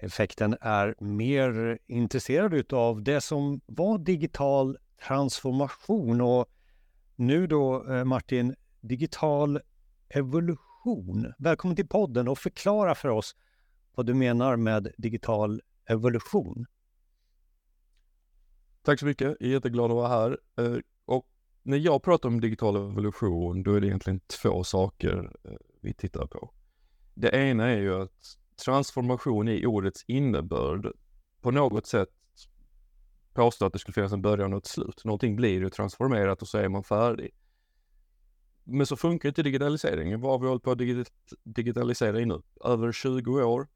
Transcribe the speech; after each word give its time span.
effekten 0.00 0.56
är 0.60 0.94
mer 0.98 1.78
intresserad 1.86 2.72
av 2.72 3.02
det 3.02 3.20
som 3.20 3.60
var 3.66 3.98
digital 3.98 4.78
transformation 5.06 6.20
och 6.20 6.46
nu 7.16 7.46
då 7.46 7.92
eh, 7.92 8.04
Martin, 8.04 8.54
digital 8.80 9.60
evolution. 10.08 11.32
Välkommen 11.38 11.76
till 11.76 11.88
podden 11.88 12.28
och 12.28 12.38
förklara 12.38 12.94
för 12.94 13.08
oss 13.08 13.36
vad 13.94 14.06
du 14.06 14.14
menar 14.14 14.56
med 14.56 14.92
digital 14.98 15.60
evolution. 15.86 16.66
Tack 18.82 19.00
så 19.00 19.06
mycket, 19.06 19.26
jag 19.26 19.48
är 19.48 19.52
jätteglad 19.52 19.90
att 19.90 19.96
vara 19.96 20.08
här. 20.08 20.38
Eh, 20.58 20.78
och 21.04 21.26
när 21.62 21.76
jag 21.76 22.02
pratar 22.02 22.28
om 22.28 22.40
digital 22.40 22.76
evolution, 22.76 23.62
då 23.62 23.74
är 23.74 23.80
det 23.80 23.86
egentligen 23.86 24.20
två 24.20 24.64
saker 24.64 25.32
eh, 25.44 25.52
vi 25.80 25.94
tittar 25.94 26.26
på. 26.26 26.50
Det 27.14 27.28
ena 27.28 27.68
är 27.68 27.78
ju 27.78 28.02
att 28.02 28.39
transformation 28.64 29.48
i 29.48 29.66
ordets 29.66 30.04
innebörd 30.06 30.92
på 31.40 31.50
något 31.50 31.86
sätt 31.86 32.08
påstår 33.34 33.66
att 33.66 33.72
det 33.72 33.78
skulle 33.78 33.94
finnas 33.94 34.12
en 34.12 34.22
början 34.22 34.52
och 34.52 34.58
ett 34.58 34.66
slut. 34.66 35.04
Någonting 35.04 35.36
blir 35.36 35.60
ju 35.60 35.70
transformerat 35.70 36.42
och 36.42 36.48
så 36.48 36.58
är 36.58 36.68
man 36.68 36.84
färdig. 36.84 37.30
Men 38.64 38.86
så 38.86 38.96
funkar 38.96 39.28
inte 39.28 39.42
digitaliseringen. 39.42 40.20
Vad 40.20 40.32
har 40.32 40.38
vi 40.38 40.46
hållit 40.46 40.62
på 40.62 40.70
att 40.70 40.78
digitalisera 41.44 42.20
i 42.20 42.26
nu? 42.26 42.42
Över 42.64 42.92
20 42.92 43.42
år. 43.42 43.68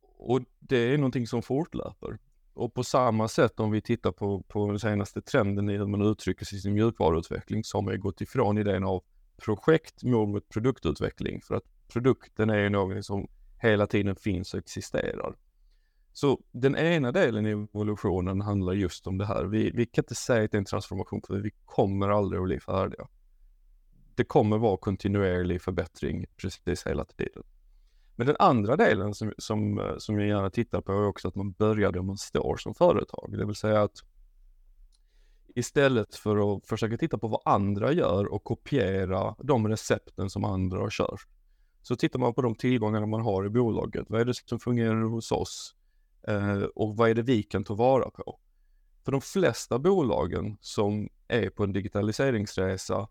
Och 0.00 0.40
det 0.58 0.76
är 0.76 0.98
någonting 0.98 1.26
som 1.26 1.42
fortlöper. 1.42 2.18
Och 2.54 2.74
på 2.74 2.84
samma 2.84 3.28
sätt 3.28 3.60
om 3.60 3.70
vi 3.70 3.80
tittar 3.80 4.12
på, 4.12 4.42
på 4.42 4.66
den 4.66 4.78
senaste 4.78 5.22
trenden 5.22 5.70
i 5.70 5.76
hur 5.76 5.86
man 5.86 6.02
uttrycker 6.02 6.44
sig 6.44 6.58
i 6.58 6.60
sin 6.60 6.74
mjukvaruutveckling 6.74 7.64
så 7.64 7.78
har 7.78 7.82
man 7.82 8.00
gått 8.00 8.20
ifrån 8.20 8.58
idén 8.58 8.84
av 8.84 9.04
projekt 9.36 10.02
mot 10.02 10.48
produktutveckling. 10.48 11.40
För 11.40 11.54
att 11.54 11.64
produkten 11.88 12.50
är 12.50 12.58
ju 12.58 12.68
någonting 12.68 13.02
som 13.02 13.28
hela 13.60 13.86
tiden 13.86 14.16
finns 14.16 14.54
och 14.54 14.60
existerar. 14.60 15.36
Så 16.12 16.40
den 16.52 16.76
ena 16.76 17.12
delen 17.12 17.46
i 17.46 17.50
evolutionen 17.50 18.40
handlar 18.40 18.72
just 18.72 19.06
om 19.06 19.18
det 19.18 19.26
här. 19.26 19.44
Vi, 19.44 19.70
vi 19.70 19.86
kan 19.86 20.02
inte 20.02 20.14
säga 20.14 20.44
att 20.44 20.50
det 20.50 20.56
är 20.56 20.58
en 20.58 20.64
transformation 20.64 21.22
för 21.26 21.34
vi 21.34 21.50
kommer 21.64 22.08
aldrig 22.08 22.40
att 22.40 22.46
bli 22.46 22.60
färdiga. 22.60 23.08
Det 24.14 24.24
kommer 24.24 24.58
vara 24.58 24.76
kontinuerlig 24.76 25.62
förbättring 25.62 26.26
precis 26.36 26.86
hela 26.86 27.04
tiden. 27.04 27.42
Men 28.16 28.26
den 28.26 28.36
andra 28.38 28.76
delen 28.76 29.14
som, 29.14 29.32
som, 29.38 29.94
som 29.98 30.18
jag 30.18 30.28
gärna 30.28 30.50
tittar 30.50 30.80
på 30.80 30.92
är 30.92 31.06
också 31.06 31.28
att 31.28 31.34
man 31.34 31.52
börjar 31.52 31.92
där 31.92 32.02
man 32.02 32.18
står 32.18 32.56
som 32.56 32.74
företag. 32.74 33.34
Det 33.38 33.46
vill 33.46 33.54
säga 33.54 33.82
att 33.82 34.04
istället 35.54 36.14
för 36.14 36.56
att 36.56 36.66
försöka 36.66 36.96
titta 36.96 37.18
på 37.18 37.28
vad 37.28 37.40
andra 37.44 37.92
gör 37.92 38.32
och 38.32 38.44
kopiera 38.44 39.34
de 39.38 39.68
recepten 39.68 40.30
som 40.30 40.44
andra 40.44 40.78
har 40.78 40.90
kört. 40.90 41.26
Så 41.82 41.96
tittar 41.96 42.18
man 42.18 42.34
på 42.34 42.42
de 42.42 42.54
tillgångarna 42.54 43.06
man 43.06 43.20
har 43.20 43.46
i 43.46 43.48
bolaget. 43.48 44.06
Vad 44.08 44.20
är 44.20 44.24
det 44.24 44.34
som 44.34 44.60
fungerar 44.60 45.02
hos 45.02 45.32
oss? 45.32 45.74
Eh, 46.28 46.62
och 46.62 46.96
vad 46.96 47.10
är 47.10 47.14
det 47.14 47.22
vi 47.22 47.42
kan 47.42 47.64
ta 47.64 47.74
vara 47.74 48.10
på? 48.10 48.40
För 49.04 49.12
de 49.12 49.20
flesta 49.20 49.78
bolagen 49.78 50.56
som 50.60 51.08
är 51.28 51.50
på 51.50 51.64
en 51.64 51.72
digitaliseringsresa, 51.72 53.08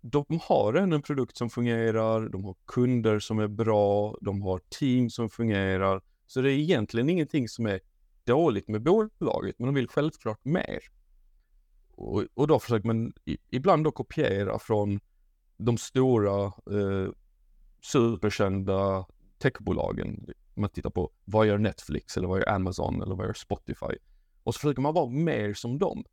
de 0.00 0.24
har 0.42 0.74
en 0.74 1.02
produkt 1.02 1.36
som 1.36 1.50
fungerar, 1.50 2.28
de 2.28 2.44
har 2.44 2.56
kunder 2.66 3.18
som 3.18 3.38
är 3.38 3.48
bra, 3.48 4.16
de 4.20 4.42
har 4.42 4.60
team 4.78 5.10
som 5.10 5.30
fungerar. 5.30 6.02
Så 6.26 6.40
det 6.40 6.52
är 6.52 6.58
egentligen 6.58 7.08
ingenting 7.08 7.48
som 7.48 7.66
är 7.66 7.80
dåligt 8.24 8.68
med 8.68 8.82
bolaget, 8.82 9.58
men 9.58 9.66
de 9.66 9.74
vill 9.74 9.88
självklart 9.88 10.44
mer. 10.44 10.78
Och, 11.90 12.24
och 12.34 12.46
då 12.46 12.58
försöker 12.58 12.86
man 12.86 13.12
ibland 13.50 13.84
då 13.84 13.90
kopiera 13.90 14.58
från 14.58 15.00
de 15.56 15.78
stora 15.78 16.44
eh, 16.44 17.12
superkända 17.80 19.06
techbolagen. 19.38 20.26
Man 20.54 20.70
tittar 20.70 20.90
på 20.90 21.10
vad 21.24 21.46
gör 21.46 21.58
Netflix 21.58 22.16
eller 22.16 22.28
vad 22.28 22.38
gör 22.38 22.48
Amazon 22.48 23.02
eller 23.02 23.14
vad 23.14 23.26
gör 23.26 23.34
Spotify? 23.34 23.96
Och 24.42 24.54
så 24.54 24.58
försöker 24.58 24.82
man 24.82 24.94
vara 24.94 25.08
mer 25.08 25.54
som 25.54 25.78
dem. 25.78 26.04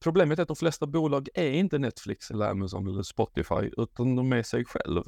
Problemet 0.00 0.38
är 0.38 0.42
att 0.42 0.48
de 0.48 0.56
flesta 0.56 0.86
bolag 0.86 1.28
är 1.34 1.50
inte 1.50 1.78
Netflix 1.78 2.30
eller 2.30 2.50
Amazon 2.50 2.88
eller 2.88 3.02
Spotify 3.02 3.70
utan 3.76 4.16
de 4.16 4.32
är 4.32 4.42
sig 4.42 4.64
själv. 4.64 5.02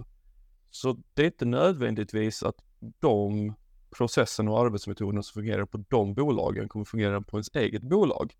Så 0.70 1.02
det 1.14 1.22
är 1.22 1.26
inte 1.26 1.44
nödvändigtvis 1.44 2.42
att 2.42 2.56
de 2.98 3.54
processerna 3.90 4.50
och 4.50 4.60
arbetsmetoderna 4.60 5.22
som 5.22 5.42
fungerar 5.42 5.66
på 5.66 5.84
de 5.88 6.14
bolagen 6.14 6.68
kommer 6.68 6.84
fungera 6.84 7.20
på 7.20 7.36
ens 7.36 7.50
eget 7.54 7.82
bolag. 7.82 8.34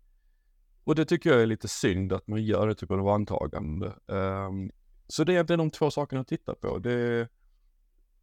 Och 0.83 0.95
det 0.95 1.05
tycker 1.05 1.29
jag 1.29 1.41
är 1.41 1.45
lite 1.45 1.67
synd 1.67 2.13
att 2.13 2.27
man 2.27 2.43
gör 2.43 2.67
det 2.67 2.75
typen 2.75 2.99
av 2.99 3.07
antagande. 3.07 3.93
Um, 4.05 4.71
så 5.11 5.23
det 5.23 5.31
är 5.31 5.33
egentligen 5.33 5.57
de 5.57 5.69
två 5.69 5.91
sakerna 5.91 6.21
att 6.21 6.27
titta 6.27 6.55
på. 6.55 6.79
Det 6.79 6.91
är 6.91 7.27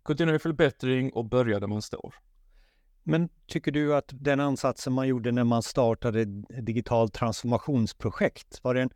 kontinuerlig 0.02 0.42
förbättring 0.42 1.12
och 1.12 1.24
börja 1.24 1.60
där 1.60 1.66
man 1.66 1.82
står. 1.82 2.14
Men 3.02 3.28
tycker 3.46 3.72
du 3.72 3.94
att 3.94 4.10
den 4.12 4.40
ansatsen 4.40 4.92
man 4.92 5.08
gjorde 5.08 5.32
när 5.32 5.44
man 5.44 5.62
startade 5.62 6.20
ett 6.20 6.66
digitalt 6.66 7.14
transformationsprojekt, 7.14 8.60
var 8.64 8.74
den, 8.74 8.90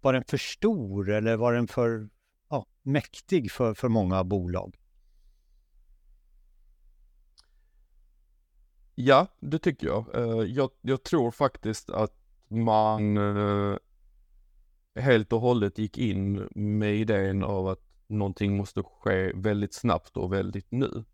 var 0.00 0.12
den 0.12 0.24
för 0.24 0.36
stor 0.36 1.10
eller 1.10 1.36
var 1.36 1.52
den 1.52 1.68
för 1.68 2.08
ja, 2.50 2.66
mäktig 2.82 3.52
för, 3.52 3.74
för 3.74 3.88
många 3.88 4.24
bolag? 4.24 4.78
Ja, 8.94 9.26
det 9.40 9.58
tycker 9.58 9.86
jag. 9.86 10.14
Eh, 10.14 10.46
jag, 10.46 10.70
jag 10.80 11.02
tror 11.02 11.30
faktiskt 11.30 11.90
att 11.90 12.14
man 12.48 13.16
eh, 13.16 13.76
helt 14.94 15.32
och 15.32 15.40
hållet 15.40 15.78
gick 15.78 15.98
in 15.98 16.48
med 16.54 16.94
idén 16.94 17.42
av 17.42 17.68
att 17.68 17.80
någonting 18.06 18.56
måste 18.56 18.82
ske 18.82 19.32
väldigt 19.32 19.74
snabbt 19.74 20.16
och 20.16 20.32
väldigt 20.32 20.70
nu. 20.70 21.04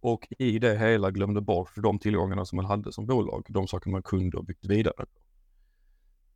Och 0.00 0.28
i 0.38 0.58
det 0.58 0.78
hela 0.78 1.10
glömde 1.10 1.40
bort 1.40 1.72
de 1.76 1.98
tillgångarna 1.98 2.44
som 2.44 2.56
man 2.56 2.64
hade 2.64 2.92
som 2.92 3.06
bolag, 3.06 3.46
de 3.48 3.68
saker 3.68 3.90
man 3.90 4.02
kunde 4.02 4.36
och 4.36 4.44
byggt 4.44 4.64
vidare 4.64 5.06
på. 5.06 5.20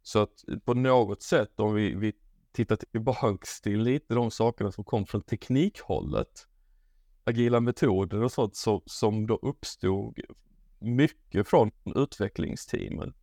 Så 0.03 0.19
att 0.19 0.45
på 0.65 0.75
något 0.75 1.23
sätt 1.23 1.61
om 1.61 1.75
vi, 1.75 1.95
vi 1.95 2.13
tittar 2.53 2.77
tillbaks 2.77 3.61
till 3.61 3.83
lite 3.83 4.15
de 4.15 4.31
sakerna 4.31 4.73
som 4.73 4.85
kom 4.85 5.07
från 5.07 5.23
teknikhållet, 5.23 6.47
agila 7.25 7.61
metoder 7.61 8.23
och 8.23 8.33
sånt 8.33 8.57
så, 8.57 8.83
som 8.87 9.27
då 9.27 9.39
uppstod 9.43 10.21
mycket 10.79 11.49
från 11.49 11.71
utvecklingsteamen 11.85 13.15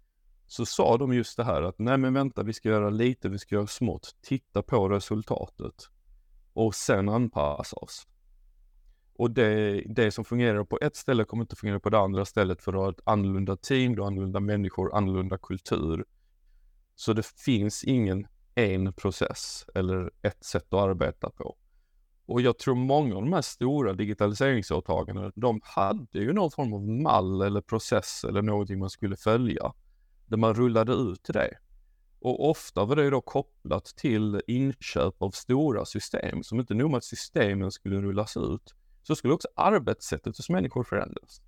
så 0.48 0.66
sa 0.66 0.98
de 0.98 1.14
just 1.14 1.38
det 1.38 1.44
här 1.44 1.62
att 1.62 1.80
nej 1.80 1.98
men 1.98 2.14
vänta, 2.14 2.44
vi 2.44 2.54
ska 2.54 2.70
göra 2.70 2.90
lite, 2.90 3.30
vi 3.30 3.40
ska 3.40 3.56
göra 3.56 3.68
smått, 3.68 4.16
titta 4.22 4.62
på 4.62 4.90
resultatet 4.90 5.90
och 6.54 6.76
sen 6.76 7.10
anpassa 7.10 7.76
oss. 7.76 8.08
Och 9.14 9.32
det, 9.32 9.84
det 9.86 10.12
som 10.12 10.26
fungerar 10.26 10.64
på 10.64 10.80
ett 10.82 10.96
ställe 10.96 11.24
kommer 11.24 11.44
inte 11.44 11.56
fungera 11.56 11.80
på 11.80 11.90
det 11.90 12.00
andra 12.00 12.26
stället 12.26 12.62
för 12.62 12.72
du 12.72 12.78
har 12.78 12.90
ett 12.90 13.02
annorlunda 13.04 13.58
team, 13.58 13.96
du 13.96 14.02
har 14.02 14.08
annorlunda 14.08 14.40
människor, 14.40 14.96
annorlunda 14.96 15.38
kultur. 15.38 16.06
Så 16.96 17.14
det 17.14 17.26
finns 17.26 17.84
ingen 17.84 18.28
en 18.56 18.94
process 18.94 19.66
eller 19.76 20.12
ett 20.22 20.44
sätt 20.44 20.74
att 20.74 20.80
arbeta 20.80 21.30
på. 21.30 21.58
Och 22.26 22.42
jag 22.42 22.58
tror 22.60 22.76
många 22.76 23.16
av 23.16 23.22
de 23.22 23.34
här 23.34 23.42
stora 23.42 23.94
digitaliseringsåtagandena, 23.94 25.32
de 25.36 25.60
hade 25.64 26.20
ju 26.20 26.34
någon 26.34 26.52
form 26.52 26.74
av 26.74 26.88
mall 26.88 27.42
eller 27.42 27.62
process 27.62 28.24
eller 28.24 28.42
någonting 28.42 28.80
man 28.80 28.90
skulle 28.90 29.16
följa 29.16 29.74
där 30.28 30.38
man 30.38 30.54
rullade 30.54 30.94
ut 30.94 31.30
det. 31.34 31.58
Och 32.20 32.50
ofta 32.50 32.86
var 32.86 32.96
det 32.96 33.10
då 33.10 33.22
kopplat 33.22 33.86
till 33.86 34.42
inköp 34.48 35.22
av 35.22 35.32
stora 35.32 35.86
system, 35.86 36.44
som 36.44 36.60
inte 36.60 36.74
nog 36.74 36.92
med 36.92 36.98
att 36.98 37.04
systemen 37.04 37.72
skulle 37.72 38.02
rullas 38.02 38.38
ut, 38.38 38.76
så 39.04 39.16
skulle 39.16 39.34
också 39.34 39.48
arbetssättet 39.56 40.38
hos 40.38 40.50
människor 40.50 40.84
förändras. 40.84 41.42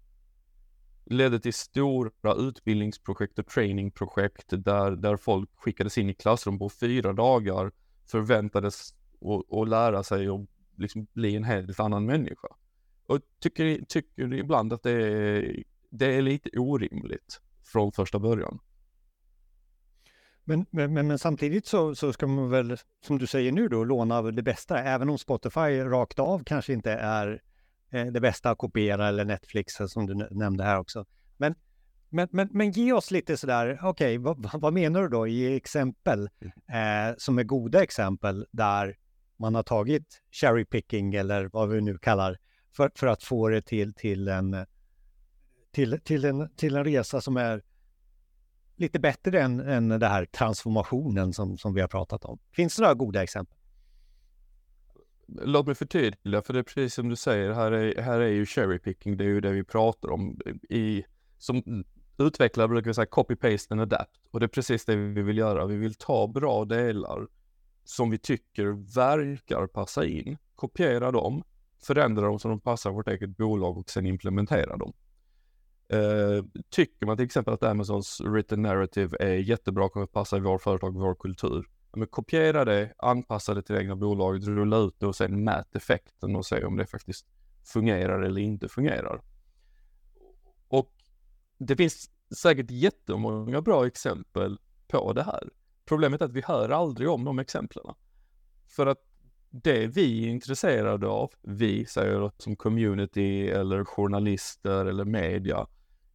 Det 1.05 1.15
ledde 1.15 1.39
till 1.39 1.53
stora 1.53 2.33
utbildningsprojekt 2.33 3.39
och 3.39 3.47
trainingprojekt 3.47 4.45
där, 4.49 4.91
där 4.91 5.17
folk 5.17 5.49
skickades 5.55 5.97
in 5.97 6.09
i 6.09 6.13
klassrum 6.13 6.59
på 6.59 6.69
fyra 6.69 7.13
dagar, 7.13 7.71
förväntades 8.11 8.93
att 9.61 9.69
lära 9.69 10.03
sig 10.03 10.29
och 10.29 10.47
liksom 10.77 11.07
bli 11.13 11.35
en 11.35 11.43
helt 11.43 11.79
annan 11.79 12.05
människa. 12.05 12.47
Och 13.05 13.19
tycker, 13.39 13.85
tycker 13.87 14.33
ibland 14.33 14.73
att 14.73 14.83
det 14.83 14.91
är, 14.91 15.63
det 15.89 16.05
är 16.05 16.21
lite 16.21 16.59
orimligt 16.59 17.41
från 17.63 17.91
första 17.91 18.19
början. 18.19 18.59
Men, 20.49 20.65
men, 20.69 20.93
men, 20.93 21.19
samtidigt 21.19 21.65
så, 21.65 21.95
så 21.95 22.13
ska 22.13 22.27
man 22.27 22.49
väl, 22.49 22.77
som 23.05 23.17
du 23.17 23.27
säger 23.27 23.51
nu 23.51 23.67
då, 23.67 23.83
låna 23.83 24.21
det 24.21 24.43
bästa. 24.43 24.83
Även 24.83 25.09
om 25.09 25.17
Spotify 25.17 25.79
rakt 25.83 26.19
av 26.19 26.43
kanske 26.43 26.73
inte 26.73 26.91
är 26.91 27.41
eh, 27.91 28.05
det 28.05 28.21
bästa 28.21 28.49
att 28.49 28.57
kopiera 28.57 29.07
eller 29.07 29.25
Netflix 29.25 29.73
som 29.87 30.05
du 30.05 30.15
nämnde 30.31 30.63
här 30.63 30.79
också. 30.79 31.05
Men, 31.37 31.55
men, 32.09 32.27
men, 32.31 32.49
men 32.51 32.71
ge 32.71 32.93
oss 32.93 33.11
lite 33.11 33.37
sådär, 33.37 33.79
okej, 33.83 33.89
okay, 33.89 34.17
vad, 34.17 34.61
vad, 34.61 34.73
menar 34.73 35.01
du 35.01 35.07
då 35.07 35.27
i 35.27 35.55
exempel 35.55 36.29
mm. 36.41 37.09
eh, 37.09 37.15
som 37.17 37.39
är 37.39 37.43
goda 37.43 37.83
exempel 37.83 38.45
där 38.51 38.97
man 39.37 39.55
har 39.55 39.63
tagit 39.63 40.21
cherry 40.31 40.65
picking 40.65 41.15
eller 41.15 41.49
vad 41.53 41.69
vi 41.69 41.81
nu 41.81 41.97
kallar 41.97 42.37
för, 42.75 42.91
för 42.95 43.07
att 43.07 43.23
få 43.23 43.49
det 43.49 43.61
till, 43.61 43.93
till, 43.93 44.27
en, 44.27 44.65
till, 45.71 45.99
till, 46.03 46.25
en, 46.25 46.49
till 46.55 46.75
en 46.75 46.83
resa 46.83 47.21
som 47.21 47.37
är 47.37 47.61
lite 48.79 48.99
bättre 48.99 49.41
än, 49.41 49.59
än 49.59 49.89
den 49.89 50.01
här 50.01 50.25
transformationen 50.25 51.33
som, 51.33 51.57
som 51.57 51.73
vi 51.73 51.81
har 51.81 51.87
pratat 51.87 52.25
om? 52.25 52.39
Finns 52.51 52.75
det 52.75 52.81
några 52.81 52.93
goda 52.93 53.23
exempel? 53.23 53.59
låt 55.31 55.65
mig 55.65 55.75
förtydliga, 55.75 56.41
för 56.41 56.53
det 56.53 56.59
är 56.59 56.63
precis 56.63 56.93
som 56.93 57.09
du 57.09 57.15
säger, 57.15 57.51
här 57.51 57.71
är, 57.71 58.01
här 58.01 58.19
är 58.19 58.27
ju 58.27 58.45
cherry 58.45 58.79
picking, 58.79 59.17
det 59.17 59.23
är 59.23 59.27
ju 59.27 59.41
det 59.41 59.51
vi 59.51 59.63
pratar 59.63 60.11
om. 60.11 60.39
I, 60.69 61.03
som 61.37 61.83
utvecklare 62.17 62.67
brukar 62.67 62.89
vi 62.89 62.93
säga 62.93 63.05
copy, 63.05 63.35
paste 63.35 63.73
and 63.73 63.81
adapt. 63.81 64.19
Och 64.31 64.39
det 64.39 64.45
är 64.45 64.47
precis 64.47 64.85
det 64.85 64.95
vi 64.95 65.21
vill 65.21 65.37
göra. 65.37 65.65
Vi 65.65 65.75
vill 65.75 65.95
ta 65.95 66.27
bra 66.27 66.65
delar 66.65 67.27
som 67.83 68.09
vi 68.09 68.17
tycker 68.17 68.95
verkar 68.95 69.67
passa 69.67 70.05
in, 70.05 70.37
kopiera 70.55 71.11
dem, 71.11 71.43
förändra 71.83 72.25
dem 72.25 72.39
så 72.39 72.47
de 72.47 72.59
passar 72.59 72.91
vårt 72.91 73.07
eget 73.07 73.37
bolag 73.37 73.77
och 73.77 73.89
sen 73.89 74.05
implementera 74.05 74.77
dem. 74.77 74.93
Uh, 75.93 76.43
tycker 76.69 77.05
man 77.05 77.17
till 77.17 77.25
exempel 77.25 77.53
att 77.53 77.63
Amazons 77.63 78.21
written 78.21 78.61
narrative 78.61 79.17
är 79.19 79.35
jättebra, 79.35 79.89
kommer 79.89 80.05
passa 80.05 80.37
i 80.37 80.39
vår 80.39 80.57
företag, 80.57 80.95
och 80.95 81.01
vår 81.01 81.15
kultur. 81.15 81.69
Men 81.91 82.07
kopiera 82.07 82.65
det, 82.65 82.93
anpassa 82.97 83.53
det 83.53 83.61
till 83.61 83.75
det 83.75 83.81
egna 83.81 83.95
bolaget, 83.95 84.47
rulla 84.47 84.77
ut 84.77 84.95
det 84.97 85.05
och 85.05 85.15
sen 85.15 85.43
mät 85.43 85.75
effekten 85.75 86.35
och 86.35 86.45
se 86.45 86.65
om 86.65 86.77
det 86.77 86.85
faktiskt 86.85 87.25
fungerar 87.63 88.21
eller 88.21 88.41
inte 88.41 88.69
fungerar. 88.69 89.21
Och 90.67 90.93
det 91.57 91.75
finns 91.75 92.09
säkert 92.37 92.71
jättemånga 92.71 93.61
bra 93.61 93.87
exempel 93.87 94.59
på 94.87 95.13
det 95.13 95.23
här. 95.23 95.49
Problemet 95.85 96.21
är 96.21 96.25
att 96.25 96.33
vi 96.33 96.41
hör 96.41 96.69
aldrig 96.69 97.09
om 97.09 97.25
de 97.25 97.39
exemplen. 97.39 97.95
För 98.67 98.87
att 98.87 99.05
det 99.49 99.87
vi 99.87 100.25
är 100.25 100.29
intresserade 100.29 101.07
av, 101.07 101.31
vi 101.41 101.85
säger 101.85 102.31
som 102.37 102.55
community 102.55 103.49
eller 103.49 103.85
journalister 103.85 104.85
eller 104.85 105.05
media, 105.05 105.67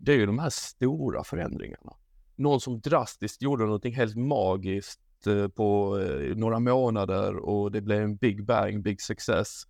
det 0.04 0.12
är 0.12 0.16
ju 0.16 0.26
de 0.26 0.38
här 0.38 0.50
stora 0.50 1.24
förändringarna. 1.24 1.96
Någon 2.36 2.60
som 2.60 2.80
drastiskt 2.80 3.42
gjorde 3.42 3.64
någonting 3.64 3.94
helt 3.94 4.16
magiskt 4.16 5.26
eh, 5.26 5.48
på 5.48 5.98
eh, 5.98 6.36
några 6.36 6.58
månader 6.58 7.36
och 7.36 7.72
det 7.72 7.80
blev 7.80 8.02
en 8.02 8.16
big 8.16 8.44
bang, 8.44 8.82
big 8.82 9.00
success. 9.00 9.62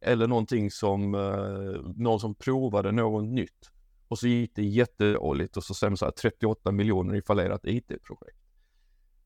Eller 0.00 0.26
någonting 0.26 0.70
som, 0.70 1.14
eh, 1.14 1.92
någon 1.96 2.20
som 2.20 2.34
provade 2.34 2.92
något 2.92 3.24
nytt 3.24 3.70
och 4.08 4.18
så 4.18 4.26
gick 4.26 4.54
det 4.54 4.62
jättedåligt 4.62 5.56
och 5.56 5.64
så 5.64 5.74
sen 5.74 5.96
så 5.96 6.04
här 6.04 6.12
38 6.12 6.72
miljoner 6.72 7.14
i 7.14 7.22
fallerat 7.22 7.60
IT-projekt. 7.64 8.38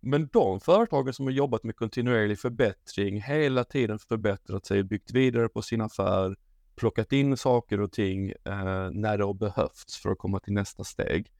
Men 0.00 0.29
de 0.32 0.61
företagen 0.61 1.12
som 1.12 1.26
har 1.26 1.32
jobbat 1.32 1.64
med 1.64 1.76
kontinuerlig 1.76 2.38
förbättring, 2.38 3.23
hela 3.23 3.64
tiden 3.64 3.99
förbättrat 3.99 4.67
sig, 4.67 4.82
byggt 4.82 5.11
vidare 5.11 5.49
på 5.49 5.62
sin 5.62 5.81
affär, 5.81 6.37
plockat 6.82 7.12
in 7.12 7.37
saker 7.37 7.81
och 7.81 7.93
ting 7.93 8.31
eh, 8.31 8.90
när 8.93 9.19
det 9.19 9.25
har 9.25 9.34
behövts 9.34 9.96
för 9.96 10.11
att 10.11 10.19
komma 10.19 10.40
till 10.40 10.52
nästa 10.52 10.84
steg. 10.84 11.32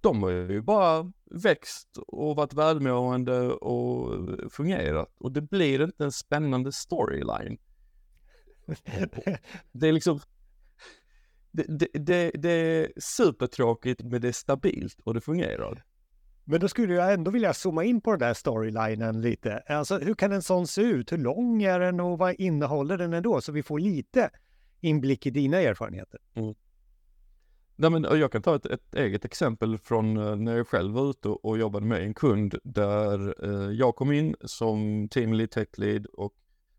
De 0.00 0.22
har 0.22 0.30
ju 0.30 0.62
bara 0.62 1.12
växt 1.30 1.98
och 2.06 2.36
varit 2.36 2.52
välmående 2.52 3.40
och 3.50 4.28
fungerat 4.52 5.14
och 5.18 5.32
det 5.32 5.40
blir 5.40 5.84
inte 5.84 6.04
en 6.04 6.12
spännande 6.12 6.72
storyline. 6.72 7.58
Det 9.72 9.88
är 9.88 9.92
liksom 9.92 10.20
det, 11.50 11.64
det, 11.68 11.88
det, 11.92 12.30
det 12.34 12.50
är 12.50 12.92
supertråkigt 12.96 14.02
men 14.02 14.20
det 14.20 14.28
är 14.28 14.32
stabilt 14.32 15.00
och 15.04 15.14
det 15.14 15.20
fungerar. 15.20 15.84
Men 16.44 16.60
då 16.60 16.68
skulle 16.68 16.94
jag 16.94 17.12
ändå 17.12 17.30
vilja 17.30 17.54
zooma 17.54 17.84
in 17.84 18.00
på 18.00 18.10
den 18.10 18.20
där 18.20 18.34
storylinen 18.34 19.20
lite. 19.20 19.58
Alltså 19.58 19.98
hur 19.98 20.14
kan 20.14 20.32
en 20.32 20.42
sån 20.42 20.66
se 20.66 20.82
ut? 20.82 21.12
Hur 21.12 21.18
lång 21.18 21.62
är 21.62 21.80
den 21.80 22.00
och 22.00 22.18
vad 22.18 22.34
innehåller 22.34 22.98
den 22.98 23.12
ändå? 23.12 23.40
Så 23.40 23.52
vi 23.52 23.62
får 23.62 23.78
lite 23.78 24.30
inblick 24.80 25.26
i 25.26 25.30
dina 25.30 25.60
erfarenheter. 25.60 26.20
Mm. 26.34 26.54
Nej, 27.76 27.90
men 27.90 28.02
jag 28.02 28.32
kan 28.32 28.42
ta 28.42 28.56
ett, 28.56 28.66
ett, 28.66 28.94
eget 28.94 29.24
exempel 29.24 29.78
från 29.78 30.16
eh, 30.16 30.36
när 30.36 30.56
jag 30.56 30.68
själv 30.68 30.94
var 30.94 31.10
ute 31.10 31.28
och 31.28 31.58
jobbade 31.58 31.86
med 31.86 32.02
en 32.02 32.14
kund 32.14 32.54
där 32.64 33.34
eh, 33.44 33.70
jag 33.70 33.96
kom 33.96 34.12
in 34.12 34.36
som 34.40 35.08
team 35.08 35.32
lead, 35.32 35.50
tech 35.50 35.68
lead 35.76 36.06
och 36.06 36.32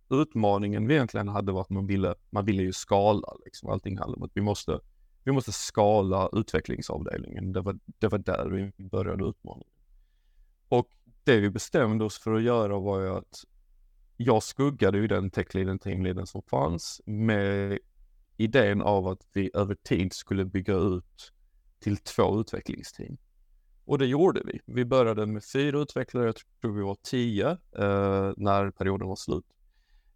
utmaningen 0.10 0.88
vi 0.88 0.94
egentligen 0.94 1.27
hade 1.27 1.51
var 1.51 1.62
att 1.62 1.69
man 1.69 1.88
ville, 1.88 2.15
man 2.30 2.45
ville 2.45 2.63
ju 2.63 2.74
skala 2.74 3.27
liksom. 3.45 3.69
Allting 3.69 3.98
handlade 3.98 4.19
om 4.19 4.24
att 4.24 4.31
vi 4.38 4.42
måste 4.42 4.80
vi 5.24 5.31
måste 5.31 5.52
skala 5.52 6.30
utvecklingsavdelningen. 6.34 7.54
Det 7.54 7.62
var, 7.62 7.80
det 7.86 8.08
var 8.08 8.18
där 8.18 8.50
vi 8.50 8.84
började 8.90 9.25
utmaningen. 9.25 9.74
Och 10.70 10.90
det 11.24 11.40
vi 11.40 11.50
bestämde 11.50 12.06
oss 12.06 12.20
för 12.20 12.34
att 12.34 12.44
göra 12.44 12.80
var 12.80 13.02
ju 13.02 13.10
att 13.10 13.44
jag 14.18 14.44
skuggade 14.44 14.98
ju 14.98 15.08
den 15.08 15.30
techleaden, 15.30 15.80
teamleaden 15.80 16.28
som 16.28 16.42
fanns 16.42 17.02
med 17.06 17.80
idén 18.38 18.81
av 18.81 19.08
att 19.08 19.28
vi 19.34 19.52
över 19.54 19.75
tid 19.75 20.14
skulle 20.14 20.46
bygga 20.46 20.74
ut 20.74 21.34
till 21.80 21.98
två 21.98 22.40
utvecklingsteam. 22.40 23.18
Och 23.86 23.98
det 23.98 24.06
gjorde 24.06 24.42
vi. 24.46 24.60
Vi 24.66 24.86
började 24.86 25.25
med 25.25 25.44
fyra 25.44 25.80
utvecklare, 25.80 26.25
jag 26.25 26.36
tror 26.62 26.72
vi 26.72 26.81
var 26.81 26.98
tio 27.02 27.50
eh, 27.52 28.34
när 28.38 28.72
perioden 28.72 29.08
var 29.08 29.16
slut. 29.16 29.46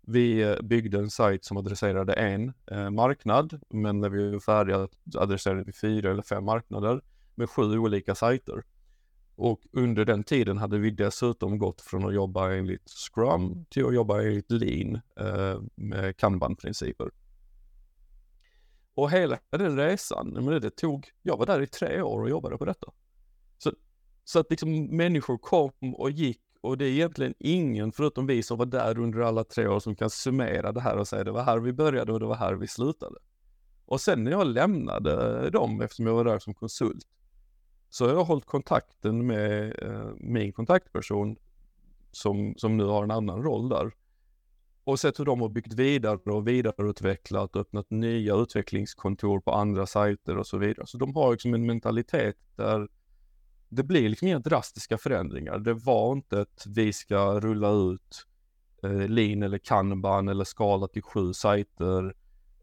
Vi 0.10 0.42
eh, 0.42 0.62
byggde 0.64 0.98
en 0.98 1.10
sajt 1.10 1.46
som 1.46 1.58
adresserade 1.58 2.14
en 2.14 2.54
eh, 2.72 2.90
marknad, 2.90 3.62
men 3.70 4.00
när 4.00 4.10
vi 4.10 4.32
var 4.32 4.40
färdiga 4.40 4.88
adresserade 5.16 5.64
vi 5.64 5.74
fyra 5.74 6.12
eller 6.12 6.22
fem 6.22 6.46
marknader 6.46 7.02
med 7.36 7.50
sju 7.50 7.78
olika 7.78 8.16
sajter. 8.16 8.64
Och 9.36 9.62
under 9.72 10.06
den 10.06 10.24
tiden 10.24 10.58
hade 10.58 10.78
vi 10.78 10.92
dessutom 10.92 11.60
gått 11.60 11.82
från 11.82 12.06
att 12.06 12.14
jobba 12.14 12.54
enligt 12.54 12.90
Scrum 12.90 13.66
till 13.70 13.86
att 13.86 13.96
jobba 13.96 14.22
enligt 14.22 14.52
Lean 14.52 14.96
eh, 15.20 15.62
med 15.76 16.18
Kanban-principer. 16.18 17.12
Och 18.94 19.12
hela 19.12 19.40
den 19.50 19.78
resan, 19.78 20.30
men 20.30 20.62
det 20.62 20.70
tog, 20.70 21.10
jag 21.22 21.38
var 21.38 21.46
där 21.46 21.62
i 21.62 21.68
tre 21.68 22.02
år 22.02 22.22
och 22.22 22.30
jobbade 22.30 22.58
på 22.58 22.66
detta. 22.66 22.92
Så, 23.58 23.72
så 24.24 24.40
att 24.40 24.50
liksom 24.50 24.98
människor 24.98 25.38
kom 25.38 25.96
och 25.96 26.12
gick 26.12 26.42
och 26.68 26.78
det 26.78 26.86
är 26.86 26.90
egentligen 26.90 27.34
ingen 27.40 27.92
förutom 27.92 28.28
vi 28.28 28.44
som 28.44 28.58
var 28.58 28.66
där 28.66 29.00
under 29.00 29.20
alla 29.20 29.44
tre 29.44 29.68
år 29.68 29.80
som 29.80 29.96
kan 29.96 30.10
summera 30.10 30.72
det 30.72 30.82
här 30.82 30.98
och 30.98 31.08
säga 31.08 31.24
det 31.24 31.32
var 31.32 31.44
här 31.44 31.60
vi 31.60 31.74
började 31.74 32.14
och 32.14 32.20
det 32.20 32.26
var 32.26 32.36
här 32.36 32.54
vi 32.54 32.68
slutade. 32.68 33.16
Och 33.86 34.02
sen 34.02 34.24
när 34.24 34.32
jag 34.32 34.48
lämnade 34.48 35.50
dem, 35.50 35.82
eftersom 35.82 36.06
jag 36.06 36.14
var 36.14 36.26
där 36.26 36.40
som 36.40 36.54
konsult, 36.54 37.08
så 37.90 38.06
har 38.06 38.14
jag 38.14 38.24
hållit 38.24 38.46
kontakten 38.46 39.28
med 39.28 39.84
eh, 39.84 40.12
min 40.20 40.54
kontaktperson 40.54 41.36
som, 42.12 42.54
som 42.58 42.78
nu 42.78 42.84
har 42.84 43.04
en 43.04 43.12
annan 43.12 43.44
roll 43.44 43.70
där. 43.70 43.92
Och 44.84 45.00
sett 45.00 45.20
hur 45.20 45.26
de 45.26 45.42
har 45.42 45.50
byggt 45.50 45.74
vidare 45.74 46.32
och 46.32 46.48
vidareutvecklat 46.48 47.56
och 47.56 47.62
öppnat 47.62 47.90
nya 47.90 48.36
utvecklingskontor 48.36 49.40
på 49.40 49.52
andra 49.52 49.86
sajter 49.86 50.38
och 50.38 50.48
så 50.48 50.58
vidare. 50.58 50.88
Så 50.88 50.98
de 50.98 51.16
har 51.16 51.32
liksom 51.32 51.54
en 51.54 51.66
mentalitet 51.66 52.38
där 52.56 52.88
det 53.70 53.84
blir 53.84 54.10
liksom 54.10 54.28
inga 54.28 54.40
drastiska 54.40 54.98
förändringar. 54.98 55.60
Det 55.60 55.74
var 55.74 56.12
inte 56.12 56.42
att 56.42 56.66
vi 56.68 56.94
ska 56.94 57.40
rulla 57.40 57.72
ut 57.72 58.26
eh, 58.84 59.08
Lean 59.10 59.44
eller 59.44 59.58
Kanban 59.58 60.28
eller 60.28 60.44
skala 60.44 60.88
till 60.88 61.02
sju 61.02 61.34
sajter 61.34 62.16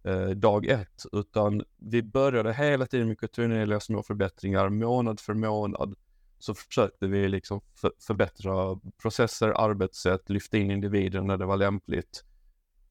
eh, 0.05 0.29
dag 0.29 0.67
ett, 0.67 1.05
utan 1.13 1.63
vi 1.77 2.03
började 2.03 2.53
hela 2.53 2.87
tiden 2.87 3.09
med 3.09 3.21
kontinuerliga 3.21 3.81
små 3.81 4.03
förbättringar 4.03 4.69
månad 4.69 5.21
för 5.21 5.35
månad. 5.35 5.95
Så 6.39 6.55
försökte 6.55 7.07
vi 7.07 7.29
liksom 7.29 7.61
för, 7.75 7.93
förbättra 7.99 8.81
processer, 9.03 9.49
arbetssätt, 9.49 10.31
lyfta 10.31 10.59
in 10.59 10.71
individer 10.71 11.21
när 11.21 11.37
det 11.37 11.47
var 11.47 11.57
lämpligt. 11.57 12.25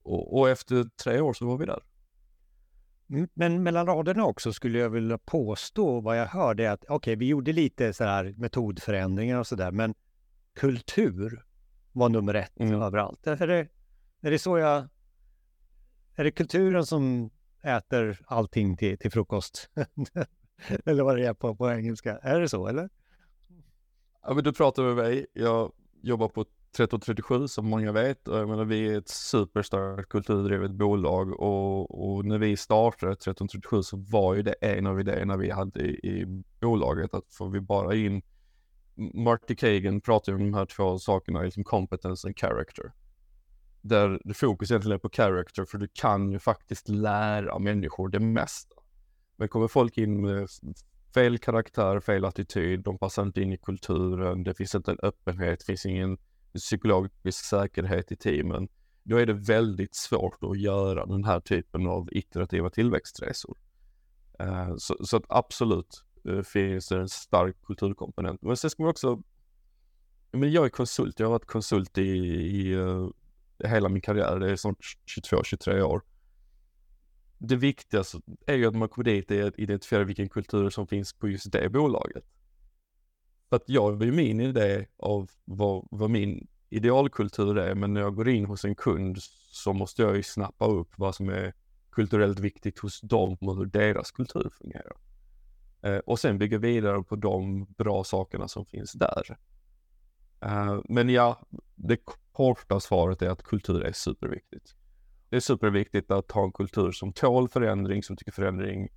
Och, 0.02 0.38
och 0.38 0.48
efter 0.48 0.84
tre 1.04 1.20
år 1.20 1.32
så 1.32 1.46
var 1.46 1.58
vi 1.58 1.66
där. 1.66 1.82
Mm, 3.14 3.28
men 3.34 3.62
mellan 3.62 3.86
raderna 3.86 4.24
också 4.24 4.52
skulle 4.52 4.78
jag 4.78 4.90
vilja 4.90 5.18
påstå 5.18 6.00
vad 6.00 6.18
jag 6.18 6.26
hörde 6.26 6.72
att 6.72 6.84
okej, 6.84 6.94
okay, 6.94 7.16
vi 7.16 7.26
gjorde 7.26 7.52
lite 7.52 7.92
så 7.92 8.04
här 8.04 8.34
metodförändringar 8.36 9.38
och 9.38 9.46
så 9.46 9.56
där, 9.56 9.70
men 9.70 9.94
kultur 10.54 11.44
var 11.92 12.08
nummer 12.08 12.34
ett 12.34 12.60
mm. 12.60 12.82
överallt. 12.82 13.26
Är 13.26 13.46
det, 13.46 13.68
är 14.20 14.30
det 14.30 14.38
så 14.38 14.58
jag... 14.58 14.88
Är 16.16 16.24
det 16.24 16.30
kulturen 16.30 16.86
som 16.86 17.30
äter 17.62 18.18
allting 18.26 18.76
till, 18.76 18.98
till 18.98 19.12
frukost? 19.12 19.70
eller 20.84 21.02
vad 21.02 21.16
det 21.16 21.26
är 21.26 21.34
på, 21.34 21.56
på 21.56 21.70
engelska. 21.70 22.18
Är 22.18 22.40
det 22.40 22.48
så, 22.48 22.66
eller? 22.66 22.90
Ja, 24.22 24.34
men 24.34 24.44
du 24.44 24.52
pratar 24.52 24.82
med 24.82 24.96
mig. 24.96 25.26
Jag 25.32 25.72
jobbar 26.02 26.28
på 26.28 26.44
1337 26.74 27.48
som 27.48 27.68
många 27.68 27.92
vet. 27.92 28.28
Och 28.28 28.38
jag 28.38 28.48
menar, 28.48 28.64
vi 28.64 28.88
är 28.88 28.98
ett 28.98 29.08
superstarkt 29.08 30.08
kulturdrivet 30.08 30.70
bolag 30.70 31.40
och, 31.40 32.14
och, 32.14 32.24
när 32.24 32.38
vi 32.38 32.56
startade 32.56 33.12
1337 33.12 33.82
så 33.82 33.96
var 33.96 34.34
ju 34.34 34.42
det 34.42 34.52
en 34.52 34.86
av 34.86 35.00
idéerna 35.00 35.36
vi 35.36 35.50
hade 35.50 35.80
i, 35.80 35.90
i 35.90 36.42
bolaget 36.60 37.14
att 37.14 37.34
får 37.34 37.50
vi 37.50 37.60
bara 37.60 37.94
in 37.94 38.22
Marty 38.96 39.54
Kagan 39.54 40.00
pratar 40.00 40.32
ju 40.32 40.38
om 40.38 40.44
de 40.44 40.54
här 40.54 40.66
två 40.66 40.98
sakerna, 40.98 41.42
liksom 41.42 41.64
competence 41.64 42.28
and 42.28 42.38
character. 42.38 42.92
Där 43.80 44.32
fokus 44.34 44.70
egentligen 44.70 44.94
är 44.94 44.98
på 44.98 45.10
character 45.10 45.64
för 45.64 45.78
du 45.78 45.88
kan 45.92 46.32
ju 46.32 46.38
faktiskt 46.38 46.88
lära 46.88 47.58
människor 47.58 48.08
det 48.08 48.20
mesta. 48.20 48.76
Men 49.36 49.48
kommer 49.48 49.68
folk 49.68 49.98
in 49.98 50.20
med 50.20 50.48
fel 51.14 51.38
karaktär, 51.38 52.00
fel 52.00 52.24
attityd, 52.24 52.80
de 52.80 52.98
passar 52.98 53.22
inte 53.22 53.42
in 53.42 53.52
i 53.52 53.56
kulturen, 53.56 54.44
det 54.44 54.54
finns 54.54 54.74
inte 54.74 54.90
en 54.90 54.98
öppenhet, 55.02 55.58
det 55.58 55.64
finns 55.64 55.86
ingen 55.86 56.18
psykologisk 56.58 57.44
säkerhet 57.44 58.12
i 58.12 58.16
teamen, 58.16 58.68
då 59.02 59.16
är 59.16 59.26
det 59.26 59.32
väldigt 59.32 59.94
svårt 59.94 60.38
att 60.44 60.58
göra 60.60 61.06
den 61.06 61.24
här 61.24 61.40
typen 61.40 61.86
av 61.86 62.08
iterativa 62.12 62.70
tillväxtresor. 62.70 63.58
Eh, 64.38 64.76
så, 64.76 65.04
så, 65.04 65.16
att 65.16 65.24
absolut 65.28 66.04
eh, 66.28 66.42
finns 66.42 66.88
det 66.88 66.98
en 66.98 67.08
stark 67.08 67.56
kulturkomponent. 67.66 68.42
Men 68.42 68.56
sen 68.56 68.70
ska 68.70 68.82
man 68.82 68.90
också, 68.90 69.22
men 70.30 70.52
jag 70.52 70.64
är 70.64 70.68
konsult, 70.68 71.20
jag 71.20 71.26
har 71.26 71.32
varit 71.32 71.46
konsult 71.46 71.98
i, 71.98 72.02
i 72.02 72.72
eh, 72.72 73.08
hela 73.68 73.88
min 73.88 74.02
karriär, 74.02 74.38
det 74.38 74.50
är 74.50 74.56
snart 74.56 74.78
22-23 75.22 75.82
år. 75.82 76.02
Det 77.38 77.56
viktigaste 77.56 78.20
är 78.46 78.54
ju 78.54 78.66
att 78.66 78.74
man 78.74 78.88
kommer 78.88 79.04
dit 79.04 79.30
och 79.30 79.58
identifierar 79.58 80.04
vilken 80.04 80.28
kultur 80.28 80.70
som 80.70 80.86
finns 80.86 81.12
på 81.12 81.28
just 81.28 81.52
det 81.52 81.68
bolaget. 81.68 82.24
För 83.54 83.56
att 83.56 83.68
jag 83.68 83.92
har 83.92 84.04
ju 84.04 84.12
min 84.12 84.40
idé 84.40 84.86
av 84.96 85.30
vad, 85.44 85.88
vad 85.90 86.10
min 86.10 86.46
idealkultur 86.70 87.58
är, 87.58 87.74
men 87.74 87.94
när 87.94 88.00
jag 88.00 88.14
går 88.14 88.28
in 88.28 88.44
hos 88.44 88.64
en 88.64 88.74
kund 88.74 89.18
så 89.50 89.72
måste 89.72 90.02
jag 90.02 90.16
ju 90.16 90.22
snappa 90.22 90.66
upp 90.66 90.88
vad 90.96 91.14
som 91.14 91.28
är 91.28 91.54
kulturellt 91.90 92.38
viktigt 92.38 92.78
hos 92.78 93.00
dem 93.00 93.36
och 93.40 93.56
hur 93.56 93.66
deras 93.66 94.10
kultur 94.10 94.50
fungerar. 94.58 94.96
Eh, 95.82 95.98
och 95.98 96.18
sen 96.18 96.38
bygga 96.38 96.58
vidare 96.58 97.02
på 97.02 97.16
de 97.16 97.64
bra 97.64 98.04
sakerna 98.04 98.48
som 98.48 98.66
finns 98.66 98.92
där. 98.92 99.38
Eh, 100.40 100.80
men 100.88 101.08
ja, 101.08 101.40
det 101.74 101.98
korta 102.32 102.80
svaret 102.80 103.22
är 103.22 103.28
att 103.28 103.42
kultur 103.42 103.82
är 103.82 103.92
superviktigt. 103.92 104.74
Det 105.28 105.36
är 105.36 105.40
superviktigt 105.40 106.10
att 106.10 106.30
ha 106.30 106.44
en 106.44 106.52
kultur 106.52 106.92
som 106.92 107.12
tål 107.12 107.48
förändring, 107.48 108.02
som 108.02 108.16
tycker 108.16 108.32
förändring, 108.32 108.88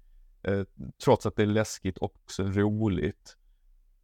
eh, 0.43 0.63
trots 1.03 1.25
att 1.25 1.35
det 1.35 1.41
är 1.41 1.47
läskigt 1.47 1.97
också 2.01 2.43
roligt. 2.43 3.37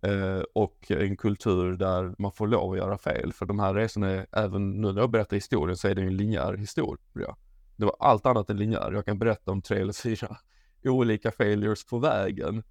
Eh, 0.04 0.44
och 0.54 0.92
en 0.92 1.18
kultur 1.18 1.74
där 1.74 2.16
man 2.18 2.32
får 2.32 2.48
lov 2.48 2.72
att 2.72 2.78
göra 2.78 2.98
fel. 2.98 3.34
För 3.34 3.46
de 3.46 3.60
här 3.60 3.74
resorna, 3.74 4.10
är, 4.10 4.28
även 4.32 4.82
nu 4.82 4.94
när 4.94 5.02
jag 5.02 5.12
berättar 5.12 5.38
historien 5.38 5.78
så 5.78 5.88
är 5.88 5.96
det 5.96 6.02
en 6.02 6.18
linjär 6.18 6.54
historia. 6.54 7.36
Det 7.76 7.86
var 7.86 7.96
allt 8.00 8.26
annat 8.26 8.50
än 8.50 8.58
linjär. 8.58 8.92
Jag 8.92 9.06
kan 9.06 9.20
berätta 9.20 9.52
om 9.52 9.62
tre 9.62 9.82
eller 9.82 9.94
fyra 9.94 10.38
olika 10.84 11.32
failures 11.32 11.86
på 11.86 12.00
vägen. 12.00 12.64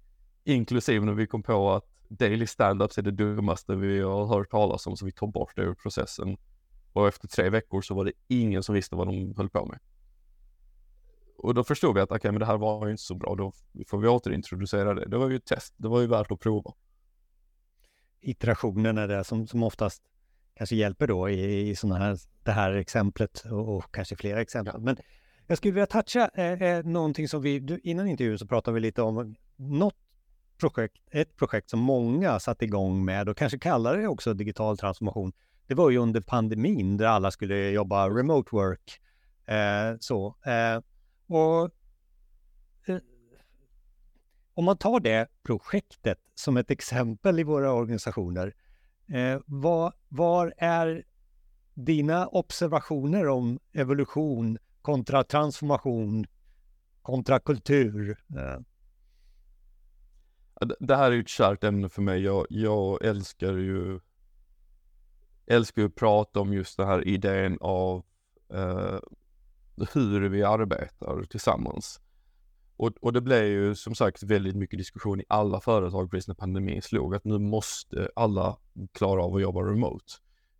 Inklusive 0.43 1.05
när 1.05 1.13
vi 1.13 1.27
kom 1.27 1.43
på 1.43 1.71
att 1.71 1.85
daily 2.07 2.45
stand-ups 2.45 2.99
är 2.99 3.01
det 3.01 3.11
dummaste 3.11 3.75
vi 3.75 4.01
har 4.01 4.25
hört 4.25 4.51
talas 4.51 4.87
om, 4.87 4.97
så 4.97 5.05
vi 5.05 5.11
tog 5.11 5.31
bort 5.31 5.55
det 5.55 5.61
ur 5.61 5.73
processen. 5.73 6.37
Och 6.93 7.07
efter 7.07 7.27
tre 7.27 7.49
veckor 7.49 7.81
så 7.81 7.93
var 7.95 8.05
det 8.05 8.11
ingen 8.27 8.63
som 8.63 8.75
visste 8.75 8.95
vad 8.95 9.07
de 9.07 9.33
höll 9.37 9.49
på 9.49 9.65
med. 9.65 9.79
Och 11.37 11.53
då 11.53 11.63
förstod 11.63 11.95
vi 11.95 12.01
att 12.01 12.09
okej, 12.09 12.17
okay, 12.17 12.31
men 12.31 12.39
det 12.39 12.45
här 12.45 12.57
var 12.57 12.85
ju 12.85 12.91
inte 12.91 13.03
så 13.03 13.15
bra, 13.15 13.35
då 13.35 13.53
får 13.87 13.97
vi 13.97 14.07
återintroducera 14.07 14.93
det. 14.93 15.05
Det 15.05 15.17
var 15.17 15.29
ju 15.29 15.35
ett 15.35 15.45
test, 15.45 15.73
det 15.77 15.87
var 15.87 16.01
ju 16.01 16.07
värt 16.07 16.31
att 16.31 16.39
prova. 16.39 16.73
Iterationen 18.23 18.97
är 18.97 19.07
det 19.07 19.23
som, 19.23 19.47
som 19.47 19.63
oftast 19.63 20.03
kanske 20.55 20.75
hjälper 20.75 21.07
då 21.07 21.29
i, 21.29 21.69
i 21.69 21.75
sådana 21.75 22.05
här, 22.05 22.17
det 22.43 22.51
här 22.51 22.73
exemplet 22.73 23.45
och, 23.51 23.77
och 23.77 23.85
kanske 23.91 24.15
flera 24.15 24.41
exempel. 24.41 24.73
Ja. 24.77 24.81
Men 24.81 24.97
jag 25.47 25.57
skulle 25.57 25.73
vilja 25.73 25.85
toucha 25.85 26.29
eh, 26.35 26.61
eh, 26.61 26.85
någonting 26.85 27.27
som 27.27 27.41
vi, 27.41 27.79
innan 27.83 28.07
intervjun 28.07 28.39
så 28.39 28.47
pratade 28.47 28.75
vi 28.75 28.81
lite 28.81 29.01
om 29.01 29.35
något 29.55 29.95
projekt, 30.57 30.95
ett 31.11 31.35
projekt 31.37 31.69
som 31.69 31.79
många 31.79 32.39
satt 32.39 32.61
igång 32.61 33.05
med 33.05 33.29
och 33.29 33.37
kanske 33.37 33.59
kallar 33.59 33.97
det 33.97 34.07
också 34.07 34.33
digital 34.33 34.77
transformation. 34.77 35.33
Det 35.67 35.73
var 35.73 35.89
ju 35.89 35.97
under 35.97 36.21
pandemin 36.21 36.97
där 36.97 37.05
alla 37.05 37.31
skulle 37.31 37.69
jobba 37.69 38.09
remote 38.09 38.49
work. 38.51 38.99
Eh, 39.45 39.97
så. 39.99 40.35
Eh, 40.45 40.81
och 41.27 41.71
om 44.53 44.65
man 44.65 44.77
tar 44.77 44.99
det 44.99 45.27
projektet 45.43 46.19
som 46.35 46.57
ett 46.57 46.71
exempel 46.71 47.39
i 47.39 47.43
våra 47.43 47.71
organisationer, 47.71 48.55
eh, 49.07 49.39
var, 49.45 49.93
var 50.09 50.53
är 50.57 51.03
dina 51.73 52.27
observationer 52.27 53.27
om 53.27 53.59
evolution 53.73 54.57
kontra 54.81 55.23
transformation 55.23 56.25
kontra 57.01 57.39
kultur? 57.39 58.17
Eh, 58.37 58.59
det 60.79 60.95
här 60.95 61.11
är 61.11 61.15
ju 61.15 61.21
ett 61.21 61.29
kärt 61.29 61.63
ämne 61.63 61.89
för 61.89 62.01
mig. 62.01 62.21
Jag, 62.21 62.45
jag 62.49 63.05
älskar 63.05 63.53
ju 63.53 63.99
älskar 65.45 65.81
ju 65.81 65.87
att 65.87 65.95
prata 65.95 66.39
om 66.39 66.53
just 66.53 66.77
den 66.77 66.87
här 66.87 67.07
idén 67.07 67.57
av 67.61 68.03
eh, 68.53 68.99
hur 69.93 70.29
vi 70.29 70.43
arbetar 70.43 71.23
tillsammans. 71.23 72.01
Och, 72.77 72.91
och 73.01 73.13
det 73.13 73.21
blev 73.21 73.45
ju 73.45 73.75
som 73.75 73.95
sagt 73.95 74.23
väldigt 74.23 74.55
mycket 74.55 74.79
diskussion 74.79 75.21
i 75.21 75.23
alla 75.27 75.61
företag 75.61 76.11
precis 76.11 76.27
när 76.27 76.35
pandemin 76.35 76.81
slog 76.81 77.15
att 77.15 77.23
nu 77.23 77.39
måste 77.39 78.09
alla 78.15 78.57
klara 78.91 79.23
av 79.23 79.35
att 79.35 79.41
jobba 79.41 79.61
remote. 79.61 80.13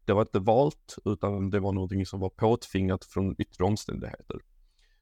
Det 0.05 0.13
var 0.13 0.21
inte 0.21 0.39
valt 0.39 0.95
utan 1.05 1.49
det 1.49 1.59
var 1.59 1.71
någonting 1.71 2.05
som 2.05 2.19
var 2.19 2.29
påtvingat 2.29 3.05
från 3.05 3.35
yttre 3.41 3.63
omständigheter. 3.63 4.39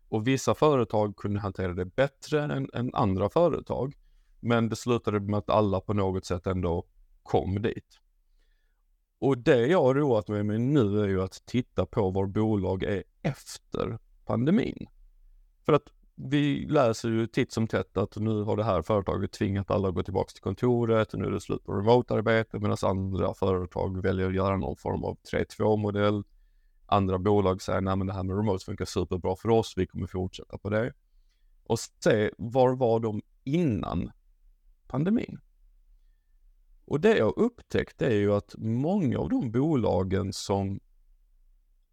Och 0.10 0.28
vissa 0.28 0.56
företag 0.56 1.16
kunde 1.18 1.40
hantera 1.40 1.74
det 1.74 1.86
bättre 1.86 2.44
än, 2.44 2.70
än 2.74 2.96
andra 2.96 3.30
företag. 3.30 3.94
Men 4.40 4.70
det 4.70 4.76
slutade 4.76 5.20
med 5.20 5.38
att 5.38 5.50
alla 5.50 5.82
på 5.82 5.94
något 5.94 6.26
sätt 6.26 6.48
ändå 6.48 6.86
kom 7.24 7.62
dit. 7.62 8.00
Och 9.20 9.38
det 9.38 9.68
jag 9.68 9.84
har 9.84 9.96
roat 9.96 10.28
mig 10.28 10.44
med 10.44 10.62
nu 10.62 11.04
är 11.04 11.08
ju 11.08 11.22
att 11.22 11.46
titta 11.46 11.86
på 11.86 12.12
var 12.12 12.26
bolag 12.26 12.84
är 12.84 13.04
efter 13.22 14.00
pandemin. 14.26 14.88
För 15.66 15.74
att 15.74 15.84
vi 16.24 16.66
läser 16.66 17.10
ju 17.10 17.28
titt 17.28 17.52
som 17.52 17.68
tätt 17.68 17.98
att 17.98 18.16
nu 18.16 18.44
har 18.44 18.58
det 18.58 18.64
här 18.64 18.82
företaget 18.82 19.32
tvingat 19.32 19.72
alla 19.72 19.88
att 19.88 19.96
gå 19.96 20.04
tillbaka 20.04 20.32
till 20.32 20.42
kontoret 20.42 21.14
och 21.14 21.20
nu 21.20 21.26
är 21.26 21.32
det 21.32 21.42
slut 21.42 21.64
på 21.64 21.74
remote-arbete 21.74 22.60
medan 22.60 22.78
andra 22.84 23.34
företag 23.34 24.02
väljer 24.02 24.28
att 24.28 24.36
göra 24.36 24.58
någon 24.58 24.76
form 24.76 25.04
av 25.04 25.18
3-2-modell. 25.32 26.24
Andra 26.86 27.18
bolag 27.18 27.62
säger 27.62 27.82
nej 27.82 27.96
men 27.96 28.08
det 28.08 28.14
här 28.14 28.24
med 28.24 28.38
remote 28.38 28.66
funkar 28.66 28.86
superbra 28.86 29.36
för 29.36 29.50
oss, 29.50 29.74
vi 29.78 29.88
kommer 29.88 30.08
fortsätta 30.08 30.58
på 30.58 30.70
det. 30.70 30.94
Och 31.64 31.80
se 31.80 32.32
var 32.38 32.76
var 32.76 33.00
de 33.00 33.22
innan 33.44 34.12
pandemin? 34.88 35.40
Och 36.86 37.00
det 37.00 37.18
jag 37.18 37.38
upptäckte 37.38 38.06
är 38.06 38.16
ju 38.16 38.34
att 38.34 38.56
många 38.58 39.20
av 39.20 39.30
de 39.30 39.52
bolagen 39.52 40.34
som 40.34 40.80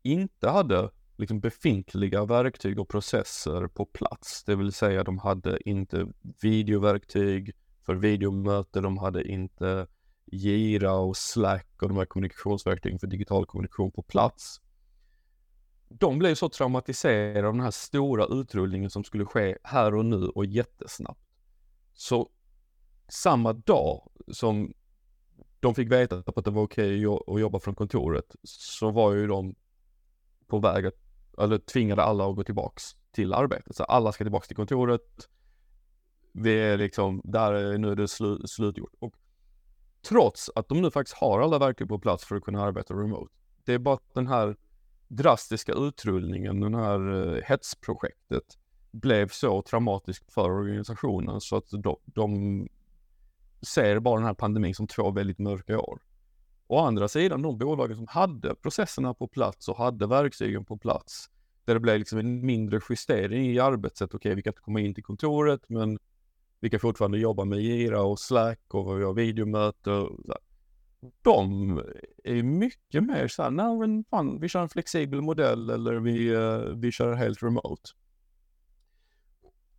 inte 0.02 0.48
hade 0.48 0.90
liksom 1.18 1.40
befintliga 1.40 2.24
verktyg 2.24 2.80
och 2.80 2.88
processer 2.88 3.66
på 3.66 3.86
plats, 3.86 4.44
det 4.44 4.56
vill 4.56 4.72
säga 4.72 5.04
de 5.04 5.18
hade 5.18 5.68
inte 5.68 6.06
videoverktyg 6.42 7.52
för 7.86 7.94
videomöte, 7.94 8.80
de 8.80 8.98
hade 8.98 9.28
inte 9.28 9.86
Gira 10.26 10.94
och 10.94 11.16
Slack 11.16 11.82
och 11.82 11.88
de 11.88 11.96
här 11.96 12.04
kommunikationsverktygen 12.04 12.98
för 12.98 13.06
digital 13.06 13.46
kommunikation 13.46 13.90
på 13.90 14.02
plats. 14.02 14.60
De 15.88 16.18
blev 16.18 16.34
så 16.34 16.48
traumatiserade 16.48 17.48
av 17.48 17.54
den 17.54 17.62
här 17.62 17.70
stora 17.70 18.26
utrullningen 18.26 18.90
som 18.90 19.04
skulle 19.04 19.24
ske 19.24 19.58
här 19.62 19.94
och 19.94 20.04
nu 20.04 20.26
och 20.26 20.46
jättesnabbt. 20.46 21.20
Så 21.94 22.30
samma 23.08 23.52
dag 23.52 24.10
som 24.32 24.74
de 25.60 25.74
fick 25.74 25.92
veta 25.92 26.22
att 26.26 26.44
det 26.44 26.50
var 26.50 26.62
okej 26.62 27.06
okay 27.06 27.34
att 27.34 27.40
jobba 27.40 27.60
från 27.60 27.74
kontoret 27.74 28.36
så 28.42 28.90
var 28.90 29.12
ju 29.12 29.26
de 29.26 29.54
på 30.46 30.58
väg 30.58 30.86
att, 30.86 31.07
eller 31.40 31.58
tvingade 31.58 32.02
alla 32.02 32.26
att 32.30 32.36
gå 32.36 32.44
tillbaks 32.44 32.84
till 33.12 33.34
arbetet. 33.34 33.76
Så 33.76 33.84
alla 33.84 34.12
ska 34.12 34.24
tillbaks 34.24 34.48
till 34.48 34.56
kontoret. 34.56 35.28
Vi 36.32 36.60
är 36.60 36.76
liksom, 36.76 37.20
där 37.24 37.78
nu 37.78 37.90
är 37.90 37.96
det 37.96 38.08
slu, 38.08 38.38
slutgjort. 38.46 38.94
Och 38.98 39.14
trots 40.08 40.50
att 40.54 40.68
de 40.68 40.82
nu 40.82 40.90
faktiskt 40.90 41.16
har 41.16 41.40
alla 41.40 41.58
verktyg 41.58 41.88
på 41.88 41.98
plats 41.98 42.24
för 42.24 42.36
att 42.36 42.42
kunna 42.42 42.62
arbeta 42.62 42.94
remote. 42.94 43.34
Det 43.64 43.74
är 43.74 43.78
bara 43.78 43.94
att 43.94 44.14
den 44.14 44.26
här 44.26 44.56
drastiska 45.08 45.72
utrullningen, 45.72 46.60
den 46.60 46.74
här 46.74 47.12
uh, 47.12 47.42
hetsprojektet 47.44 48.58
blev 48.90 49.28
så 49.28 49.62
traumatisk 49.62 50.32
för 50.32 50.50
organisationen 50.50 51.40
så 51.40 51.56
att 51.56 51.70
de, 51.70 51.96
de 52.04 52.68
ser 53.62 54.00
bara 54.00 54.16
den 54.16 54.26
här 54.26 54.34
pandemin 54.34 54.74
som 54.74 54.86
två 54.86 55.10
väldigt 55.10 55.38
mörka 55.38 55.78
år. 55.78 56.00
Å 56.68 56.78
andra 56.78 57.08
sidan, 57.08 57.42
de 57.42 57.58
bolagen 57.58 57.96
som 57.96 58.06
hade 58.06 58.54
processerna 58.54 59.14
på 59.14 59.28
plats 59.28 59.68
och 59.68 59.76
hade 59.76 60.06
verktygen 60.06 60.64
på 60.64 60.76
plats, 60.78 61.30
där 61.64 61.74
det 61.74 61.80
blev 61.80 61.98
liksom 61.98 62.18
en 62.18 62.46
mindre 62.46 62.80
justering 62.90 63.46
i 63.46 63.58
arbetssätt. 63.58 64.14
Okej, 64.14 64.16
okay, 64.16 64.34
vi 64.34 64.42
kan 64.42 64.50
inte 64.50 64.62
komma 64.62 64.80
in 64.80 64.94
till 64.94 65.04
kontoret, 65.04 65.68
men 65.68 65.98
vi 66.60 66.70
kan 66.70 66.80
fortfarande 66.80 67.18
jobba 67.18 67.44
med 67.44 67.60
Gira 67.60 68.02
och 68.02 68.20
Slack 68.20 68.60
och 68.68 69.00
vi 69.00 69.04
har 69.04 69.14
videomöte. 69.14 70.06
De 71.22 71.70
är 72.24 72.42
mycket 72.42 73.04
mer 73.04 73.28
så 73.28 73.42
här, 73.42 73.50
nej 73.50 73.78
men 73.78 74.04
fan, 74.04 74.40
vi 74.40 74.48
kör 74.48 74.62
en 74.62 74.68
flexibel 74.68 75.20
modell 75.22 75.70
eller 75.70 75.94
vi, 75.94 76.28
eh, 76.34 76.58
vi 76.58 76.92
kör 76.92 77.14
helt 77.14 77.42
remote. 77.42 77.90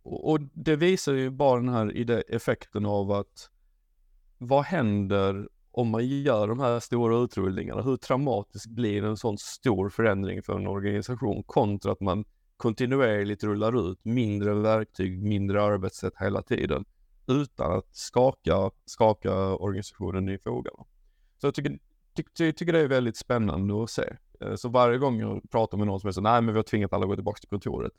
Och 0.02 0.40
det 0.40 0.76
visar 0.76 1.12
ju 1.12 1.30
bara 1.30 1.60
den 1.60 1.68
här 1.68 2.24
effekten 2.34 2.86
av 2.86 3.12
att 3.12 3.50
vad 4.38 4.64
händer 4.64 5.48
om 5.72 5.88
man 5.88 6.06
gör 6.06 6.48
de 6.48 6.60
här 6.60 6.80
stora 6.80 7.18
utrullningarna? 7.24 7.82
Hur 7.82 7.96
traumatisk 7.96 8.70
blir 8.70 9.04
en 9.04 9.16
sån 9.16 9.38
stor 9.38 9.88
förändring 9.90 10.42
för 10.42 10.58
en 10.58 10.66
organisation 10.66 11.42
kontra 11.42 11.92
att 11.92 12.00
man 12.00 12.24
kontinuerligt 12.56 13.44
rullar 13.44 13.90
ut 13.90 14.04
mindre 14.04 14.54
verktyg, 14.54 15.22
mindre 15.22 15.62
arbetssätt 15.62 16.12
hela 16.18 16.42
tiden 16.42 16.84
utan 17.26 17.72
att 17.72 17.96
skaka, 17.96 18.70
skaka 18.84 19.54
organisationen 19.54 20.28
i 20.28 20.38
frågan. 20.38 20.74
Så 21.38 21.46
jag 21.46 21.54
tycker, 21.54 21.78
ty, 22.16 22.22
ty, 22.38 22.52
tycker 22.52 22.72
det 22.72 22.80
är 22.80 22.88
väldigt 22.88 23.16
spännande 23.16 23.82
att 23.82 23.90
se. 23.90 24.04
Eh, 24.40 24.54
så 24.54 24.68
varje 24.68 24.98
gång 24.98 25.20
jag 25.20 25.50
pratar 25.50 25.78
med 25.78 25.86
någon 25.86 26.00
som 26.00 26.08
är 26.08 26.12
så, 26.12 26.20
nej 26.20 26.42
men 26.42 26.54
vi 26.54 26.58
har 26.58 26.62
tvingat 26.62 26.92
alla 26.92 27.04
att 27.04 27.08
gå 27.08 27.14
tillbaka 27.14 27.38
till 27.40 27.48
kontoret. 27.48 27.92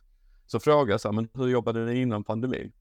Så 0.46 0.60
frågar 0.60 0.94
jag 0.94 1.02
så 1.02 1.08
här, 1.08 1.14
men 1.14 1.30
hur 1.34 1.48
jobbade 1.48 1.86
ni 1.86 2.02
innan 2.02 2.24
pandemin? 2.24 2.72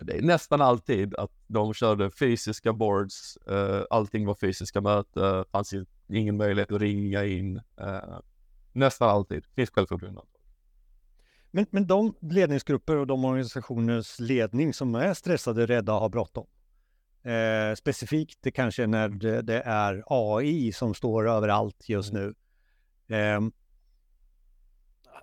Det 0.00 0.18
är 0.18 0.22
nästan 0.22 0.60
alltid 0.60 1.14
att 1.14 1.30
de 1.46 1.74
körde 1.74 2.10
fysiska 2.10 2.72
boards, 2.72 3.38
uh, 3.50 3.82
allting 3.90 4.26
var 4.26 4.34
fysiska 4.34 4.80
möten, 4.80 5.44
fanns 5.52 5.74
ingen 6.08 6.36
möjlighet 6.36 6.72
att 6.72 6.80
ringa 6.80 7.24
in. 7.24 7.56
Uh, 7.80 8.20
Nästan 8.76 9.08
alltid. 9.08 9.44
Finns 9.54 9.70
självklart 9.70 10.02
undantag. 10.02 10.40
Men, 11.50 11.66
men 11.70 11.86
de 11.86 12.14
ledningsgrupper 12.20 12.96
och 12.96 13.06
de 13.06 13.24
organisationers 13.24 14.18
ledning 14.18 14.74
som 14.74 14.94
är 14.94 15.14
stressade, 15.14 15.66
rädda 15.66 15.94
och 15.94 16.00
har 16.00 16.08
bråttom. 16.08 16.46
Eh, 17.22 17.74
specifikt 17.74 18.38
det 18.42 18.50
kanske 18.50 18.86
när 18.86 19.08
det, 19.08 19.42
det, 19.42 19.62
är 19.62 20.04
AI 20.06 20.72
som 20.72 20.94
står 20.94 21.28
överallt 21.28 21.88
just 21.88 22.12
nu. 22.12 22.34
Eh, 23.08 23.40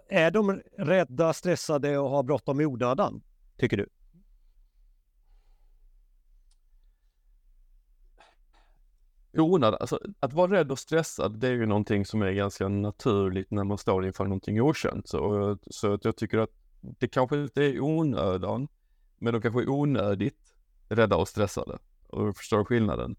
är 0.10 0.32
de 0.32 0.62
rädda, 0.78 1.34
stressade 1.34 1.98
och 1.98 2.10
har 2.10 2.24
bråttom 2.24 2.62
i 2.62 2.66
onödan, 2.66 3.24
tycker 3.58 3.78
du? 3.78 3.90
Onödigt, 9.42 9.82
alltså 9.82 10.00
att 10.20 10.34
vara 10.34 10.52
rädd 10.52 10.72
och 10.72 10.80
stressad, 10.80 11.40
det 11.40 11.48
är 11.48 11.52
ju 11.52 11.66
någonting 11.66 12.06
som 12.06 12.22
är 12.22 12.32
ganska 12.32 12.68
naturligt 12.68 13.52
när 13.52 13.64
man 13.64 13.78
står 13.78 14.06
inför 14.06 14.24
någonting 14.24 14.62
okänt. 14.62 15.08
Så, 15.08 15.58
så 15.68 15.94
att 15.94 16.06
jag 16.06 16.18
tycker 16.18 16.38
att 16.38 16.50
det 16.82 17.08
kanske 17.08 17.38
inte 17.42 17.64
är 17.64 17.80
onödan, 17.80 18.68
men 19.18 19.34
de 19.34 19.42
kanske 19.42 19.62
är 19.62 19.70
onödigt 19.70 20.56
rädda 20.90 21.16
och 21.16 21.28
stressade. 21.28 21.78
Och 22.08 22.26
du 22.26 22.34
förstår 22.34 22.66
skillnaden. 22.66 23.16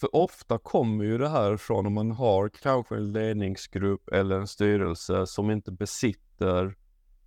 För 0.00 0.16
ofta 0.16 0.58
kommer 0.58 1.04
ju 1.04 1.18
det 1.18 1.28
här 1.28 1.56
från 1.56 1.86
om 1.86 1.92
man 1.92 2.10
har 2.10 2.48
kanske 2.48 2.96
en 2.96 3.12
ledningsgrupp 3.12 4.08
eller 4.08 4.38
en 4.38 4.46
styrelse 4.46 5.26
som 5.26 5.50
inte 5.50 5.72
besitter 5.72 6.76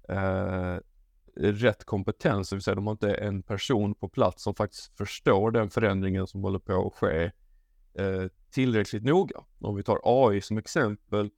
eh, 0.09 0.77
rätt 1.35 1.85
kompetens, 1.85 2.49
det 2.49 2.55
vill 2.55 2.63
säga 2.63 2.75
de 2.75 2.87
har 2.87 2.91
inte 2.91 3.13
en 3.13 3.43
person 3.43 3.95
på 3.95 4.09
plats 4.09 4.43
som 4.43 4.55
faktiskt 4.55 4.97
förstår 4.97 5.51
den 5.51 5.69
förändringen 5.69 6.27
som 6.27 6.43
håller 6.43 6.59
på 6.59 6.87
att 6.87 6.93
ske 6.93 7.23
Eh, 7.25 7.31
Eh, 7.99 8.27
tillräckligt 8.51 9.03
noga. 9.03 9.43
Om 9.59 9.75
vi 9.75 9.83
tar 9.83 9.99
AI 10.03 10.41
som 10.41 10.57
exempel, 10.57 11.29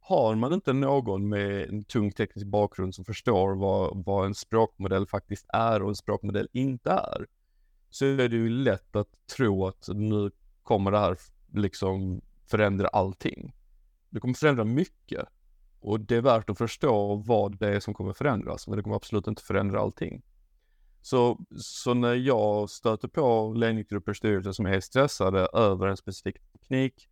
har 0.00 0.34
man 0.34 0.52
inte 0.52 0.72
någon 0.72 1.28
med 1.28 1.68
en 1.68 1.84
tung 1.84 2.12
teknisk 2.12 2.46
bakgrund 2.46 2.94
som 2.94 3.04
förstår 3.04 3.54
vad, 3.54 4.04
vad 4.04 4.26
en 4.26 4.34
språkmodell 4.34 5.06
faktiskt 5.06 5.46
är 5.48 5.82
och 5.82 5.88
en 5.88 5.94
språkmodell 5.96 6.48
inte 6.52 6.90
är, 6.90 7.26
så 7.90 8.04
är 8.04 8.28
det 8.28 8.36
ju 8.36 8.48
lätt 8.48 8.96
att 8.96 9.08
tro 9.36 9.66
att 9.66 9.88
nu 9.94 10.30
kommer 10.62 10.90
det 10.90 10.98
här 10.98 11.16
liksom 11.54 12.20
förändra 12.46 12.88
allting. 12.88 13.54
Det 14.10 14.20
kommer 14.20 14.34
förändra 14.34 14.64
mycket 14.64 15.26
och 15.80 16.00
det 16.00 16.16
är 16.16 16.20
värt 16.20 16.50
att 16.50 16.58
förstå 16.58 17.14
vad 17.14 17.58
det 17.58 17.68
är 17.68 17.80
som 17.80 17.94
kommer 17.94 18.12
förändras, 18.12 18.68
men 18.68 18.76
det 18.76 18.82
kommer 18.82 18.96
absolut 18.96 19.26
inte 19.26 19.42
förändra 19.42 19.80
allting. 19.80 20.22
Så, 21.08 21.40
så 21.56 21.94
när 21.94 22.14
jag 22.14 22.70
stöter 22.70 23.08
på 23.08 23.52
ledningsgrupper 23.56 24.10
och 24.12 24.16
styrelser 24.16 24.52
som 24.52 24.66
är 24.66 24.80
stressade 24.80 25.48
över 25.52 25.86
en 25.86 25.96
specifik 25.96 26.36
teknik 26.52 27.08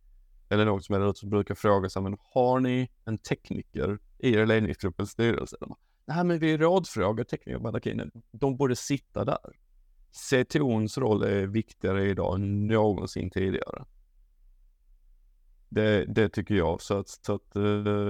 eller 0.49 0.65
något 0.65 0.85
som 0.85 0.95
är 0.95 0.99
där 0.99 1.13
så 1.13 1.27
brukar 1.27 1.55
fråga 1.55 1.89
sig, 1.89 2.01
men 2.01 2.17
har 2.33 2.59
ni 2.59 2.89
en 3.05 3.17
tekniker 3.17 3.99
i 4.19 4.33
er 4.33 4.45
ledningsgrupp 4.45 4.99
eller 4.99 5.07
styrelse? 5.07 5.57
Nej, 6.05 6.23
men 6.23 6.39
vi 6.39 6.57
rådfrågar 6.57 7.23
tekniker. 7.23 7.59
Men 7.59 7.75
okej, 7.75 8.09
de 8.31 8.57
borde 8.57 8.75
sitta 8.75 9.25
där. 9.25 9.59
CTOns 10.11 10.97
roll 10.97 11.23
är 11.23 11.47
viktigare 11.47 12.09
idag 12.09 12.35
än 12.35 12.67
någonsin 12.67 13.29
tidigare. 13.29 13.85
Det, 15.69 16.05
det 16.05 16.29
tycker 16.29 16.55
jag. 16.55 16.81
Så 16.81 16.97
att, 16.97 17.07
så 17.07 17.35
att 17.35 17.55
eh, 17.55 17.63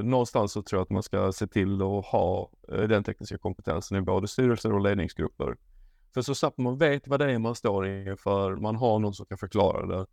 någonstans 0.04 0.52
så 0.52 0.62
tror 0.62 0.80
jag 0.80 0.84
att 0.84 0.90
man 0.90 1.04
ska 1.04 1.32
se 1.32 1.48
till 1.48 1.82
att 1.82 2.06
ha 2.06 2.52
eh, 2.72 2.82
den 2.82 3.04
tekniska 3.04 3.38
kompetensen 3.38 3.98
i 3.98 4.02
både 4.02 4.28
styrelser 4.28 4.74
och 4.74 4.82
ledningsgrupper. 4.82 5.58
För 6.18 6.22
så 6.22 6.36
snabbt 6.36 6.58
man 6.58 6.78
vet 6.78 7.08
vad 7.08 7.20
det 7.20 7.32
är 7.32 7.40
man 7.40 7.56
står 7.56 7.88
inför, 7.88 8.56
man 8.56 8.76
har 8.76 9.00
någon 9.00 9.14
som 9.14 9.26
kan 9.26 9.38
förklara 9.38 9.86
det, 9.86 10.06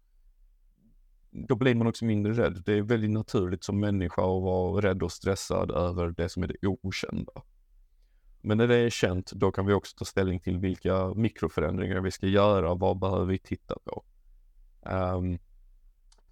då 1.30 1.56
blir 1.56 1.74
man 1.74 1.86
också 1.86 2.04
mindre 2.04 2.32
rädd. 2.32 2.62
Det 2.66 2.72
är 2.72 2.82
väldigt 2.82 3.10
naturligt 3.10 3.64
som 3.64 3.80
människa 3.80 4.22
att 4.22 4.42
vara 4.42 4.88
rädd 4.88 5.02
och 5.02 5.12
stressad 5.12 5.70
över 5.70 6.10
det 6.10 6.28
som 6.28 6.42
är 6.42 6.46
det 6.46 6.56
okända. 6.66 7.32
Men 8.40 8.58
när 8.58 8.68
det 8.68 8.76
är 8.76 8.90
känt, 8.90 9.32
då 9.32 9.52
kan 9.52 9.66
vi 9.66 9.72
också 9.72 9.96
ta 9.96 10.04
ställning 10.04 10.40
till 10.40 10.58
vilka 10.58 11.14
mikroförändringar 11.14 12.00
vi 12.00 12.10
ska 12.10 12.26
göra, 12.26 12.74
vad 12.74 12.98
behöver 12.98 13.26
vi 13.26 13.38
titta 13.38 13.76
på? 13.84 14.04
Um, 14.82 15.38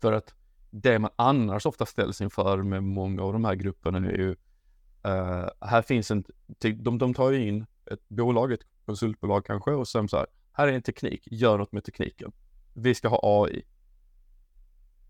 för 0.01 0.13
att 0.13 0.35
det 0.71 0.99
man 0.99 1.11
annars 1.17 1.67
ofta 1.67 1.87
ställs 1.87 2.21
inför 2.21 2.63
med 2.63 2.83
många 2.83 3.23
av 3.23 3.33
de 3.33 3.45
här 3.45 3.55
grupperna 3.55 3.99
är 3.99 4.19
ju, 4.19 4.31
uh, 4.31 5.49
här 5.61 5.83
finns 5.83 6.11
en, 6.11 6.25
typ, 6.59 6.85
de, 6.85 6.99
de 6.99 7.15
tar 7.15 7.31
ju 7.31 7.49
in 7.49 7.67
ett 7.87 8.09
bolag, 8.09 8.53
ett 8.53 8.72
konsultbolag 8.87 9.47
kanske 9.47 9.71
och 9.71 9.89
sen 9.89 10.09
så 10.09 10.17
här, 10.17 10.27
här 10.53 10.69
är 10.69 10.73
en 10.73 10.83
teknik, 10.83 11.29
gör 11.31 11.59
något 11.59 11.73
med 11.73 11.85
tekniken. 11.85 12.33
Vi 12.75 12.95
ska 12.95 13.09
ha 13.09 13.21
AI. 13.23 13.63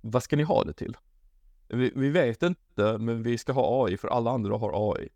Vad 0.00 0.22
ska 0.22 0.36
ni 0.36 0.42
ha 0.42 0.64
det 0.64 0.72
till? 0.72 0.96
Vi, 1.68 1.92
vi 1.96 2.10
vet 2.10 2.42
inte, 2.42 2.98
men 2.98 3.22
vi 3.22 3.38
ska 3.38 3.52
ha 3.52 3.86
AI 3.86 3.96
för 3.96 4.08
alla 4.08 4.30
andra 4.30 4.56
har 4.56 4.92
AI. 4.92 5.08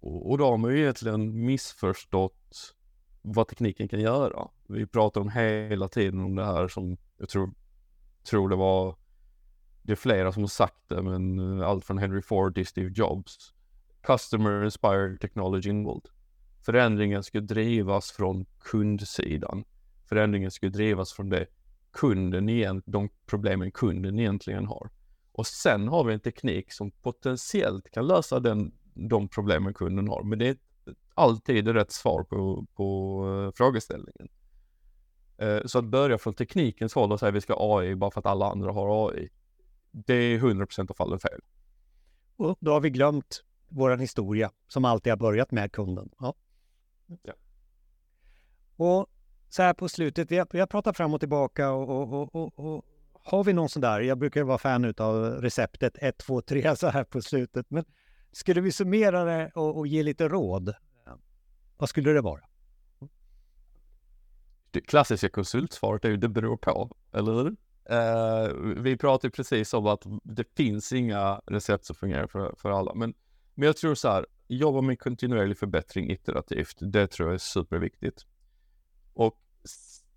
Och, 0.00 0.30
och 0.30 0.38
då 0.38 0.50
har 0.50 0.56
man 0.56 0.70
ju 0.70 0.80
egentligen 0.80 1.44
missförstått 1.44 2.74
vad 3.22 3.48
tekniken 3.48 3.88
kan 3.88 4.00
göra. 4.00 4.48
Vi 4.68 4.86
pratar 4.86 5.20
om 5.20 5.28
hela 5.28 5.88
tiden 5.88 6.20
om 6.20 6.34
det 6.34 6.44
här 6.44 6.68
som 6.68 6.96
jag 7.18 7.28
tror, 7.28 7.54
tror 8.22 8.48
det 8.48 8.56
var, 8.56 8.96
det 9.82 9.92
är 9.92 9.96
flera 9.96 10.32
som 10.32 10.42
har 10.42 10.48
sagt 10.48 10.88
det, 10.88 11.02
men 11.02 11.38
eh, 11.60 11.68
allt 11.68 11.84
från 11.84 11.98
Henry 11.98 12.22
Ford 12.22 12.54
till 12.54 12.66
Steve 12.66 12.92
Jobs. 12.94 13.54
Customer 14.02 14.64
inspired 14.64 15.20
technology 15.20 15.70
involved. 15.70 16.10
Förändringen 16.64 17.22
ska 17.22 17.40
drivas 17.40 18.10
från 18.10 18.46
kundsidan. 18.60 19.64
Förändringen 20.08 20.50
ska 20.50 20.68
drivas 20.68 21.12
från 21.12 21.28
det 21.28 21.46
kunden 21.92 22.48
igen, 22.48 22.82
de 22.86 23.08
problemen 23.26 23.72
kunden 23.72 24.18
egentligen 24.18 24.66
har. 24.66 24.90
Och 25.32 25.46
sen 25.46 25.88
har 25.88 26.04
vi 26.04 26.14
en 26.14 26.20
teknik 26.20 26.72
som 26.72 26.90
potentiellt 26.90 27.90
kan 27.90 28.06
lösa 28.06 28.40
den, 28.40 28.72
de 28.94 29.28
problemen 29.28 29.74
kunden 29.74 30.08
har. 30.08 30.22
Men 30.22 30.38
det 30.38 30.48
är 30.48 30.56
alltid 31.14 31.68
rätt 31.68 31.92
svar 31.92 32.24
på, 32.24 32.66
på 32.74 33.18
eh, 33.28 33.56
frågeställningen. 33.56 34.28
Eh, 35.38 35.60
så 35.66 35.78
att 35.78 35.84
börja 35.84 36.18
från 36.18 36.34
teknikens 36.34 36.94
håll 36.94 37.12
och 37.12 37.20
säga 37.20 37.28
att 37.28 37.34
vi 37.34 37.40
ska 37.40 37.54
ha 37.54 37.80
AI 37.80 37.94
bara 37.94 38.10
för 38.10 38.20
att 38.20 38.26
alla 38.26 38.50
andra 38.50 38.72
har 38.72 39.08
AI. 39.08 39.28
Det 39.90 40.14
är 40.14 40.38
100% 40.38 40.90
av 40.90 40.94
fallen 40.94 41.18
fel. 41.18 41.40
Och 42.36 42.56
då 42.60 42.72
har 42.72 42.80
vi 42.80 42.90
glömt 42.90 43.44
vår 43.68 43.96
historia 43.96 44.50
som 44.68 44.84
alltid 44.84 45.12
har 45.12 45.18
börjat 45.18 45.50
med 45.50 45.72
kunden. 45.72 46.10
Ja. 46.18 46.34
Ja. 47.22 47.32
Och 48.76 49.06
så 49.48 49.62
här 49.62 49.74
på 49.74 49.88
slutet, 49.88 50.30
vi 50.30 50.38
har, 50.38 50.66
pratat 50.66 50.96
fram 50.96 51.14
och 51.14 51.20
tillbaka 51.20 51.70
och, 51.70 52.12
och, 52.12 52.34
och, 52.34 52.58
och, 52.58 52.84
har 53.24 53.44
vi 53.44 53.52
någon 53.52 53.68
sån 53.68 53.82
där, 53.82 54.00
jag 54.00 54.18
brukar 54.18 54.42
vara 54.42 54.58
fan 54.58 54.94
av 54.98 55.24
receptet 55.24 55.96
1, 55.98 56.18
2, 56.18 56.40
3 56.40 56.76
så 56.76 56.88
här 56.88 57.04
på 57.04 57.22
slutet, 57.22 57.66
men 57.68 57.84
skulle 58.32 58.60
vi 58.60 58.72
summera 58.72 59.24
det 59.24 59.50
och, 59.54 59.78
och 59.78 59.86
ge 59.86 60.02
lite 60.02 60.28
råd, 60.28 60.74
vad 61.76 61.88
skulle 61.88 62.12
det 62.12 62.20
vara? 62.20 62.40
Det 64.70 64.80
klassiska 64.80 65.28
konsultsvaret 65.28 66.04
är 66.04 66.08
ju 66.08 66.16
det 66.16 66.28
beror 66.28 66.56
på, 66.56 66.96
eller 67.12 67.32
hur? 67.32 67.56
Uh, 67.90 68.82
vi 68.82 68.96
pratade 68.96 69.30
precis 69.30 69.74
om 69.74 69.86
att 69.86 70.02
det 70.24 70.44
finns 70.56 70.92
inga 70.92 71.40
recept 71.46 71.84
som 71.84 71.96
fungerar 71.96 72.26
för, 72.26 72.54
för 72.58 72.70
alla, 72.70 72.94
men, 72.94 73.14
men 73.54 73.66
jag 73.66 73.76
tror 73.76 73.94
så 73.94 74.08
här, 74.08 74.26
jobba 74.56 74.80
med 74.80 74.98
kontinuerlig 74.98 75.58
förbättring 75.58 76.10
iterativt. 76.10 76.76
Det 76.80 77.06
tror 77.06 77.28
jag 77.28 77.34
är 77.34 77.38
superviktigt. 77.38 78.26
Och 79.14 79.40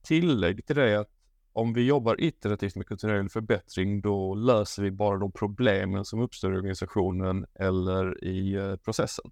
tillägg 0.01 0.65
till 0.65 0.75
det 0.75 0.91
är 0.91 0.97
att 0.97 1.11
om 1.53 1.73
vi 1.73 1.85
jobbar 1.85 2.21
iterativt 2.21 2.75
med 2.75 2.87
kontinuerlig 2.87 3.31
förbättring, 3.31 4.01
då 4.01 4.35
löser 4.35 4.83
vi 4.83 4.91
bara 4.91 5.17
de 5.17 5.31
problemen 5.31 6.05
som 6.05 6.19
uppstår 6.19 6.53
i 6.53 6.57
organisationen 6.57 7.45
eller 7.53 8.23
i 8.23 8.53
eh, 8.53 8.75
processen. 8.75 9.31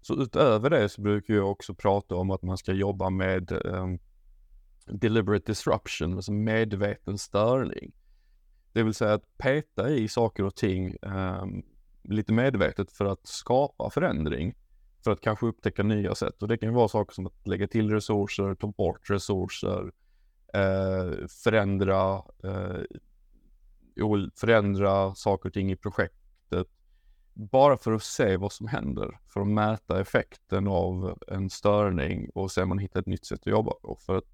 Så 0.00 0.22
utöver 0.22 0.70
det 0.70 0.88
så 0.88 1.00
brukar 1.00 1.34
jag 1.34 1.50
också 1.50 1.74
prata 1.74 2.14
om 2.14 2.30
att 2.30 2.42
man 2.42 2.58
ska 2.58 2.72
jobba 2.72 3.10
med 3.10 3.52
um, 3.66 3.98
deliberate 4.86 5.46
disruption, 5.46 6.14
alltså 6.14 6.32
medveten 6.32 7.18
störning. 7.18 7.92
Det 8.72 8.82
vill 8.82 8.94
säga 8.94 9.14
att 9.14 9.38
peta 9.38 9.90
i 9.90 10.08
saker 10.08 10.44
och 10.44 10.54
ting 10.54 10.96
um, 11.02 11.62
lite 12.02 12.32
medvetet 12.32 12.92
för 12.92 13.04
att 13.04 13.26
skapa 13.26 13.90
förändring. 13.90 14.54
För 15.04 15.10
att 15.10 15.20
kanske 15.20 15.46
upptäcka 15.46 15.82
nya 15.82 16.14
sätt. 16.14 16.42
Och 16.42 16.48
det 16.48 16.56
kan 16.56 16.68
ju 16.68 16.74
vara 16.74 16.88
saker 16.88 17.14
som 17.14 17.26
att 17.26 17.46
lägga 17.46 17.66
till 17.66 17.90
resurser, 17.90 18.54
ta 18.54 18.66
bort 18.66 19.10
resurser, 19.10 19.92
eh, 20.54 21.26
förändra, 21.44 22.22
eh, 22.44 22.82
förändra 24.36 25.14
saker 25.14 25.48
och 25.48 25.52
ting 25.52 25.72
i 25.72 25.76
projektet. 25.76 26.68
Bara 27.34 27.76
för 27.76 27.92
att 27.92 28.02
se 28.02 28.36
vad 28.36 28.52
som 28.52 28.66
händer. 28.66 29.18
För 29.28 29.40
att 29.40 29.46
mäta 29.46 30.00
effekten 30.00 30.68
av 30.68 31.18
en 31.28 31.50
störning 31.50 32.30
och 32.34 32.50
se 32.50 32.62
om 32.62 32.68
man 32.68 32.78
hittar 32.78 33.00
ett 33.00 33.06
nytt 33.06 33.26
sätt 33.26 33.40
att 33.40 33.46
jobba 33.46 33.72
på. 33.72 33.98
För 34.00 34.16
att 34.16 34.24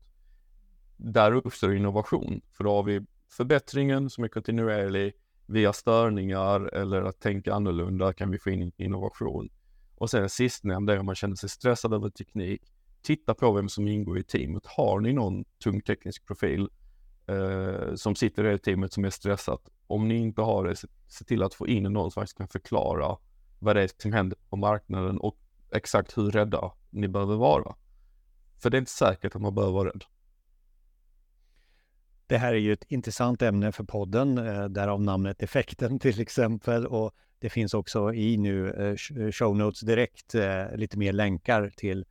där 0.96 1.33
uppstår 1.33 1.74
innovation. 1.74 2.40
För 2.52 2.64
då 2.64 2.70
har 2.70 2.83
vi 2.83 3.00
förbättringen 3.31 4.11
som 4.11 4.24
är 4.24 4.28
kontinuerlig 4.28 5.12
via 5.48 5.72
störningar 5.72 6.74
eller 6.74 7.02
att 7.02 7.20
tänka 7.20 7.54
annorlunda 7.54 8.12
kan 8.12 8.30
vi 8.30 8.38
få 8.38 8.50
in 8.50 8.72
innovation. 8.76 9.48
Och 9.96 10.11
sen 10.11 10.28
sistnämnda, 10.28 10.92
är 10.92 10.98
om 10.98 11.06
man 11.06 11.14
känner 11.14 11.37
sig 11.37 11.48
stressad 11.48 11.94
över 11.94 12.11
teknik, 12.11 12.62
titta 13.02 13.34
på 13.34 13.52
vem 13.52 13.68
som 13.68 13.88
ingår 13.88 14.18
i 14.18 14.22
teamet. 14.22 14.66
Har 14.66 15.00
ni 15.00 15.12
någon 15.12 15.44
tung 15.64 15.80
teknisk 15.80 16.26
profil 16.26 16.68
eh, 17.26 17.94
som 17.94 18.14
sitter 18.14 18.44
i 18.44 18.50
det 18.50 18.58
teamet 18.58 18.92
som 18.92 19.04
är 19.04 19.11
stressat? 19.11 19.68
Om 19.87 20.08
ni 20.08 20.16
inte 20.16 20.42
har 20.42 20.64
det, 20.64 20.76
se 21.06 21.24
till 21.24 21.42
att 21.42 21.54
få 21.54 21.66
in 21.66 21.82
någon 21.82 22.11
som 22.11 22.20
faktiskt 22.20 22.38
kan 22.38 22.48
förklara 22.48 23.16
vad 23.58 23.76
det 23.76 23.82
är 23.82 23.90
som 24.02 24.12
händer 24.12 24.38
på 24.50 24.56
marknaden 24.56 25.18
och 25.18 25.37
exakt 25.72 26.18
hur 26.18 26.30
rädda 26.30 26.72
ni 26.90 27.08
behöver 27.08 27.37
vara. 27.37 27.74
För 28.58 28.70
det 28.70 28.76
är 28.76 28.78
inte 28.78 28.90
säkert 28.90 29.34
att 29.34 29.42
man 29.42 29.54
behöver 29.54 29.74
vara 29.74 29.88
rädd. 29.88 30.04
Det 32.28 32.38
här 32.38 32.54
är 32.54 32.58
ju 32.58 32.72
ett 32.72 32.84
intressant 32.88 33.42
ämne 33.42 33.72
för 33.72 33.84
podden, 33.84 34.38
eh, 34.38 34.64
därav 34.64 35.02
namnet 35.02 35.42
Effekten 35.42 35.98
till 36.00 36.20
exempel. 36.20 36.86
Och 36.86 37.14
det 37.38 37.50
finns 37.50 37.74
också 37.74 38.14
i 38.14 38.36
nu 38.36 38.70
eh, 38.70 39.30
show 39.30 39.56
notes 39.56 39.80
direkt 39.80 40.34
eh, 40.34 40.76
lite 40.76 40.98
mer 40.98 41.12
länkar 41.12 41.72
till 41.76 42.06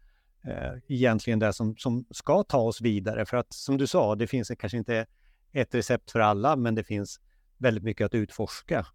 egentligen 0.88 1.40
det 1.40 1.54
som, 1.54 1.76
som 1.78 2.06
ska 2.12 2.44
ta 2.44 2.58
oss 2.58 2.82
vidare. 2.82 3.26
För 3.26 3.38
att 3.38 3.54
som 3.54 3.78
du 3.78 3.88
sa, 3.88 4.16
det 4.16 4.28
finns 4.28 4.52
kanske 4.60 4.78
inte 4.78 5.06
ett 5.52 5.76
recept 5.76 6.12
för 6.12 6.20
alla, 6.20 6.56
men 6.56 6.76
det 6.76 6.84
finns 6.84 7.20
väldigt 7.58 7.84
mycket 7.84 8.06
att 8.06 8.14
utforska. 8.14 8.86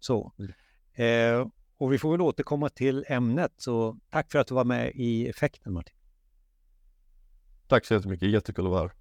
så. 0.00 0.32
Mm. 0.96 1.50
och 1.76 1.92
vi 1.92 1.98
får 1.98 2.10
väl 2.10 2.20
återkomma 2.20 2.68
till 2.68 3.04
ämnet. 3.08 3.52
Så 3.56 3.98
tack 4.10 4.32
för 4.32 4.38
att 4.38 4.46
du 4.46 4.54
var 4.54 4.64
med 4.64 4.92
i 4.94 5.28
Effekten, 5.28 5.72
Martin. 5.72 5.96
Tack 7.66 7.86
så 7.86 7.94
jättemycket, 7.94 8.28
jättekul 8.28 8.66
att 8.66 8.70
vara 8.70 8.82
här. 8.82 8.99